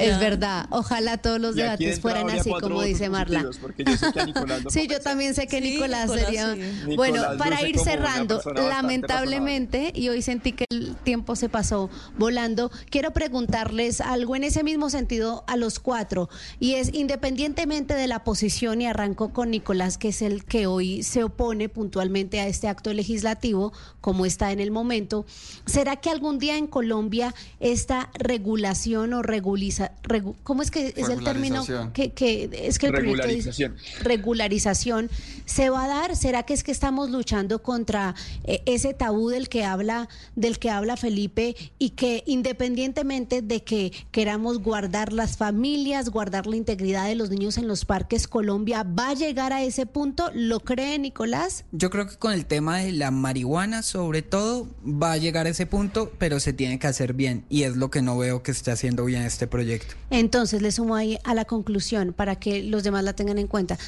[0.00, 3.42] Es verdad, ojalá todos los debates fueran así como dice Marla.
[3.42, 4.30] yo sé que
[4.70, 6.54] Sí, yo también sé que Nicolás, Nicolás, sería...
[6.54, 6.96] sí.
[6.96, 12.70] Bueno, Nicolás para ir cerrando, lamentablemente, y hoy sentí que el tiempo se pasó volando,
[12.90, 16.28] quiero preguntarles algo en ese mismo sentido a los cuatro,
[16.58, 21.02] y es independientemente de la posición, y arranco con Nicolás, que es el que hoy
[21.02, 25.26] se opone puntualmente a este acto legislativo, como está en el momento,
[25.66, 29.89] ¿será que algún día en Colombia esta regulación o reguliza...
[30.02, 31.92] regu- ¿Cómo es que es el término Regularización.
[31.92, 33.50] que, que es que el proyecto dice?
[33.50, 33.76] Regularización.
[34.02, 35.10] regularización
[35.46, 36.16] se va a dar?
[36.16, 38.14] ¿Será que es que estamos luchando contra
[38.44, 43.92] eh, ese tabú del que habla del que habla Felipe y que independientemente de que
[44.10, 49.10] queramos guardar las familias, guardar la integridad de los niños en los parques, Colombia va
[49.10, 50.30] a llegar a ese punto?
[50.34, 51.64] ¿Lo cree Nicolás?
[51.72, 55.50] Yo creo que con el tema de la marihuana, sobre todo, va a llegar a
[55.50, 57.44] ese punto, pero se tiene que hacer bien.
[57.48, 59.69] Y es lo que no veo que esté haciendo bien este proyecto.
[60.10, 63.78] Entonces le sumo ahí a la conclusión para que los demás la tengan en cuenta.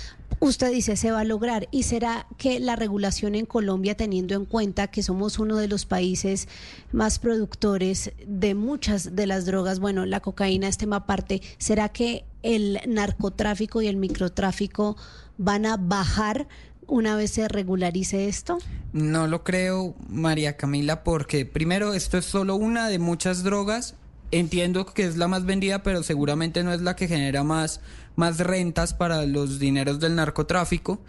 [0.40, 4.44] Usted dice se va a lograr y será que la regulación en Colombia, teniendo en
[4.44, 6.48] cuenta que somos uno de los países
[6.90, 12.24] más productores de muchas de las drogas, bueno, la cocaína es tema aparte, ¿será que
[12.42, 14.96] el narcotráfico y el microtráfico
[15.38, 16.48] van a bajar
[16.86, 18.58] una vez se regularice esto?
[18.92, 23.94] No lo creo, María Camila, porque primero esto es solo una de muchas drogas.
[24.32, 27.80] Entiendo que es la más vendida, pero seguramente no es la que genera más,
[28.16, 31.00] más rentas para los dineros del narcotráfico.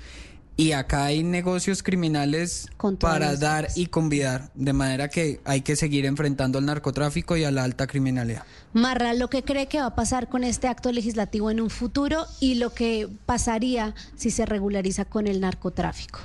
[0.56, 2.68] Y acá hay negocios criminales
[3.00, 7.50] para dar y convidar, de manera que hay que seguir enfrentando al narcotráfico y a
[7.50, 8.44] la alta criminalidad.
[8.74, 12.26] Marra, lo que cree que va a pasar con este acto legislativo en un futuro
[12.40, 16.20] y lo que pasaría si se regulariza con el narcotráfico.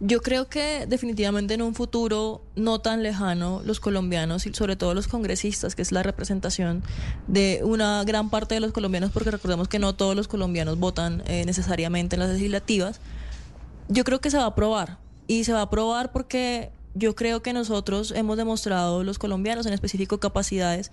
[0.00, 4.94] Yo creo que definitivamente en un futuro no tan lejano los colombianos y sobre todo
[4.94, 6.82] los congresistas, que es la representación
[7.26, 11.22] de una gran parte de los colombianos, porque recordemos que no todos los colombianos votan
[11.26, 13.00] eh, necesariamente en las legislativas,
[13.88, 14.98] yo creo que se va a aprobar.
[15.26, 19.72] Y se va a aprobar porque yo creo que nosotros hemos demostrado, los colombianos en
[19.72, 20.92] específico, capacidades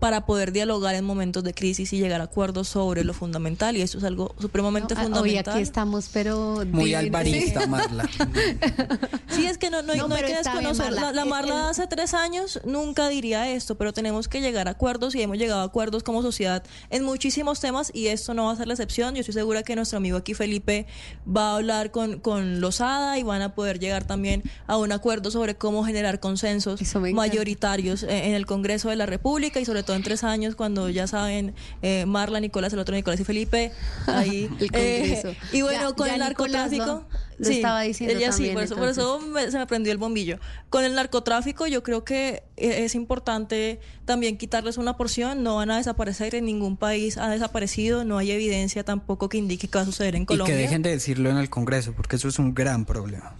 [0.00, 3.76] para poder dialogar en momentos de crisis y llegar a acuerdos sobre lo fundamental.
[3.76, 5.54] Y eso es algo supremamente No, ah, Hoy fundamental.
[5.54, 6.64] aquí estamos, pero...
[6.70, 7.04] Muy divinos.
[7.04, 8.08] alvarista, Marla.
[9.28, 10.92] Sí, es que no, no, hay- No, no hay que está bien, desconocer.
[10.94, 11.00] Marla.
[11.08, 14.66] La, la El- Marla el- hace tres años nunca diría esto, pero tenemos que llegar
[14.68, 18.46] a acuerdos y hemos llegado a acuerdos como sociedad en muchísimos temas y esto no
[18.46, 19.14] va a ser la excepción.
[19.14, 20.86] Yo estoy segura que nuestro amigo aquí, Felipe,
[21.26, 25.30] va a hablar con, con Lozada y van a poder llegar también a un acuerdo
[25.30, 26.80] sobre cómo generar consensos
[27.12, 30.88] mayoritarios eh, en el Congreso de la República y sobre todo en tres años cuando
[30.88, 33.72] ya saben eh, Marla, Nicolás, el otro Nicolás y Felipe
[34.06, 34.48] ahí.
[34.60, 36.84] El eh, y bueno, Ya- con ya el narcotráfico.
[36.86, 37.06] lo-
[37.40, 39.90] lo Sí, estaba diciendo ella sí, también, por eso, por eso me- se me prendió
[39.92, 40.38] el bombillo.
[40.68, 45.70] Con el narcotráfico yo creo que eh, es importante también quitarles una porción, no van
[45.70, 49.82] a desaparecer en ningún país, ha desaparecido, no hay evidencia tampoco que indique que va
[49.82, 50.54] a suceder en Y Colombia.
[50.54, 53.34] que dejen de decirlo en el Congreso, porque eso es un gran problema.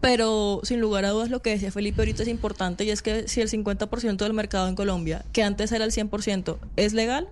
[0.00, 3.28] Pero sin lugar a dudas lo que decía Felipe ahorita es importante y es que
[3.28, 7.28] si el 50% del mercado en Colombia, que antes era el 100%, es legal,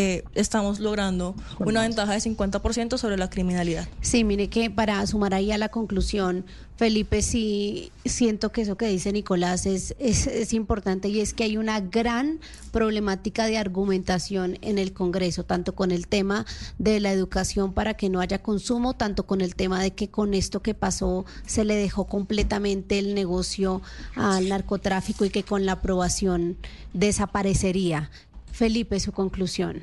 [0.00, 3.88] eh, estamos logrando una ventaja de 50% sobre la criminalidad.
[4.00, 6.44] Sí, mire que para sumar ahí a la conclusión,
[6.76, 11.42] Felipe, sí siento que eso que dice Nicolás es, es, es importante y es que
[11.42, 12.38] hay una gran
[12.70, 16.46] problemática de argumentación en el Congreso, tanto con el tema
[16.78, 20.32] de la educación para que no haya consumo, tanto con el tema de que con
[20.32, 23.82] esto que pasó se le dejó completamente el negocio
[24.14, 26.56] al narcotráfico y que con la aprobación
[26.92, 28.10] desaparecería.
[28.58, 29.80] Felipe, su conclusión.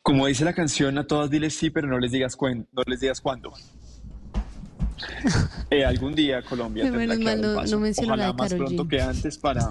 [0.00, 3.00] Como dice la canción, a todas diles sí, pero no les digas, cuen- no les
[3.00, 3.52] digas cuándo.
[5.70, 7.78] Eh, algún día Colombia tendrá menos que mal dar paso.
[7.78, 9.70] no Ojalá de más pronto que antes para,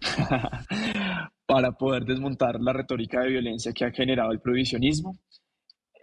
[1.46, 5.16] para poder desmontar la retórica de violencia que ha generado el prohibicionismo.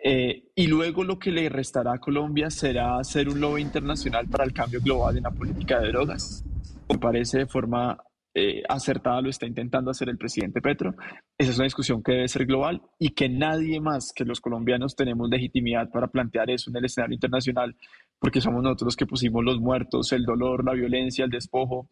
[0.03, 4.43] Eh, y luego lo que le restará a Colombia será ser un lobby internacional para
[4.43, 6.43] el cambio global en la política de drogas.
[6.89, 7.97] Me parece de forma
[8.33, 10.93] eh, acertada lo está intentando hacer el presidente Petro.
[11.37, 14.95] Esa es una discusión que debe ser global y que nadie más que los colombianos
[14.95, 17.75] tenemos legitimidad para plantear eso en el escenario internacional,
[18.19, 21.89] porque somos nosotros los que pusimos los muertos, el dolor, la violencia, el despojo.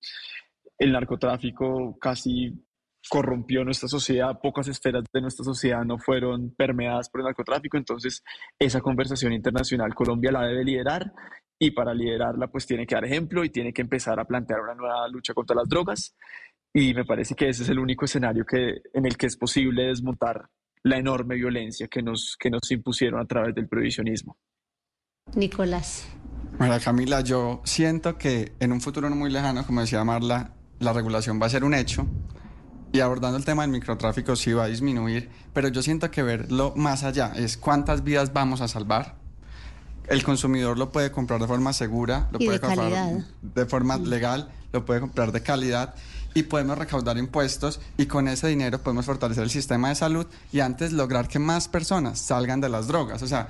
[0.77, 2.53] El narcotráfico casi
[3.09, 8.23] corrompió nuestra sociedad, pocas esferas de nuestra sociedad no fueron permeadas por el narcotráfico, entonces
[8.59, 11.11] esa conversación internacional Colombia la debe liderar
[11.59, 14.75] y para liderarla pues tiene que dar ejemplo y tiene que empezar a plantear una
[14.75, 16.15] nueva lucha contra las drogas
[16.73, 19.87] y me parece que ese es el único escenario que, en el que es posible
[19.87, 20.49] desmontar
[20.83, 24.37] la enorme violencia que nos, que nos impusieron a través del prohibicionismo.
[25.33, 26.07] Nicolás.
[26.59, 30.93] Mira, Camila, yo siento que en un futuro no muy lejano, como decía Marla, la
[30.93, 32.05] regulación va a ser un hecho
[32.91, 36.73] y abordando el tema del microtráfico sí va a disminuir, pero yo siento que verlo
[36.75, 39.17] más allá es cuántas vidas vamos a salvar.
[40.07, 43.25] El consumidor lo puede comprar de forma segura, lo Y puede de comprar calidad.
[43.41, 45.95] de forma legal, lo puede comprar de calidad
[46.33, 50.59] y podemos recaudar impuestos y con ese dinero podemos fortalecer el sistema de salud y
[50.59, 53.21] antes lograr que más personas salgan de las drogas.
[53.23, 53.47] O sea,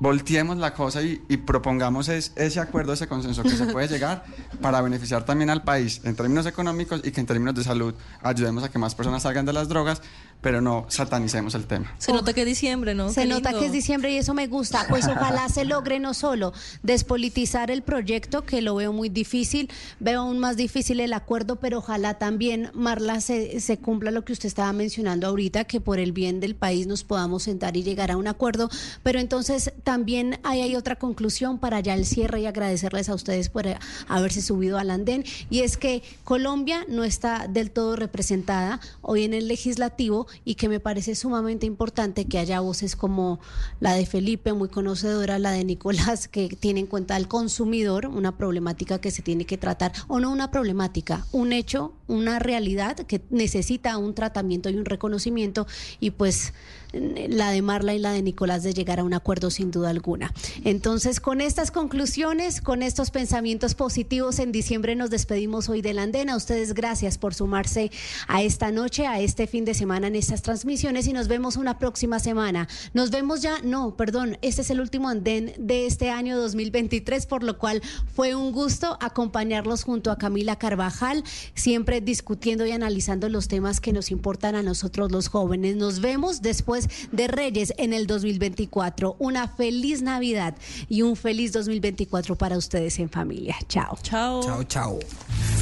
[0.00, 4.24] volteemos la cosa y, y propongamos es- ese acuerdo, ese consenso que se puede llegar
[4.60, 8.62] para beneficiar también al país en términos económicos y que en términos de salud ayudemos
[8.64, 10.00] a que más personas salgan de las drogas,
[10.40, 11.92] pero no satanicemos el tema.
[11.98, 13.08] Se nota que es diciembre, ¿no?
[13.12, 14.86] Se nota que es diciembre y eso me gusta.
[14.88, 16.52] Pues ojalá se logre no solo
[16.84, 19.68] despolitizar el proyecto, que lo veo muy difícil,
[19.98, 24.32] veo aún más difícil el acuerdo, pero ojalá también, Marla, se, se cumpla lo que
[24.32, 28.10] usted estaba mencionando ahorita, que por el bien del país nos podamos sentar y llegar
[28.12, 28.68] a un acuerdo.
[29.02, 33.66] Pero entonces también hay otra conclusión para ya el cierre y agradecerles a ustedes por
[33.66, 39.24] eh, haberse subido al andén, y es que Colombia no está del todo representada hoy
[39.24, 43.40] en el legislativo y que me parece sumamente importante que haya voces como
[43.80, 48.36] la de Felipe, muy conocedora, la de Nicolás, que tiene en cuenta al consumidor, una
[48.36, 53.22] problemática que se tiene que tratar, o no una problemática, un hecho, una realidad que
[53.30, 55.66] necesita un tratamiento y un reconocimiento,
[55.98, 56.52] y pues
[56.92, 60.32] la de Marla y la de Nicolás de llegar a un acuerdo sin duda alguna.
[60.64, 66.02] Entonces, con estas conclusiones, con estos pensamientos positivos, en diciembre nos despedimos hoy de la
[66.02, 66.36] andena.
[66.36, 67.90] Ustedes gracias por sumarse
[68.26, 71.78] a esta noche, a este fin de semana en estas transmisiones y nos vemos una
[71.78, 72.68] próxima semana.
[72.94, 77.42] Nos vemos ya, no, perdón, este es el último andén de este año 2023, por
[77.42, 77.82] lo cual
[78.14, 81.24] fue un gusto acompañarlos junto a Camila Carvajal,
[81.54, 85.76] siempre discutiendo y analizando los temas que nos importan a nosotros los jóvenes.
[85.76, 86.42] Nos vemos
[86.78, 89.16] después de Reyes en el 2024.
[89.18, 90.54] Una feliz Navidad
[90.88, 93.56] y un feliz 2024 para ustedes en familia.
[93.68, 93.98] Chao.
[94.02, 94.42] Chao.
[94.42, 94.98] Chao, chao.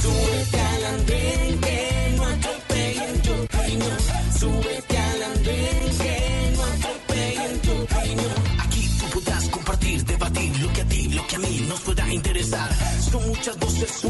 [0.01, 3.85] Súbete al andén que no atropellen tu reino.
[4.37, 8.23] Súbete al andén que no atropellen tu reino.
[8.59, 12.13] Aquí tú podrás compartir, debatir lo que a ti, lo que a mí nos pueda
[12.13, 12.69] interesar.
[13.11, 14.05] Son muchas voces.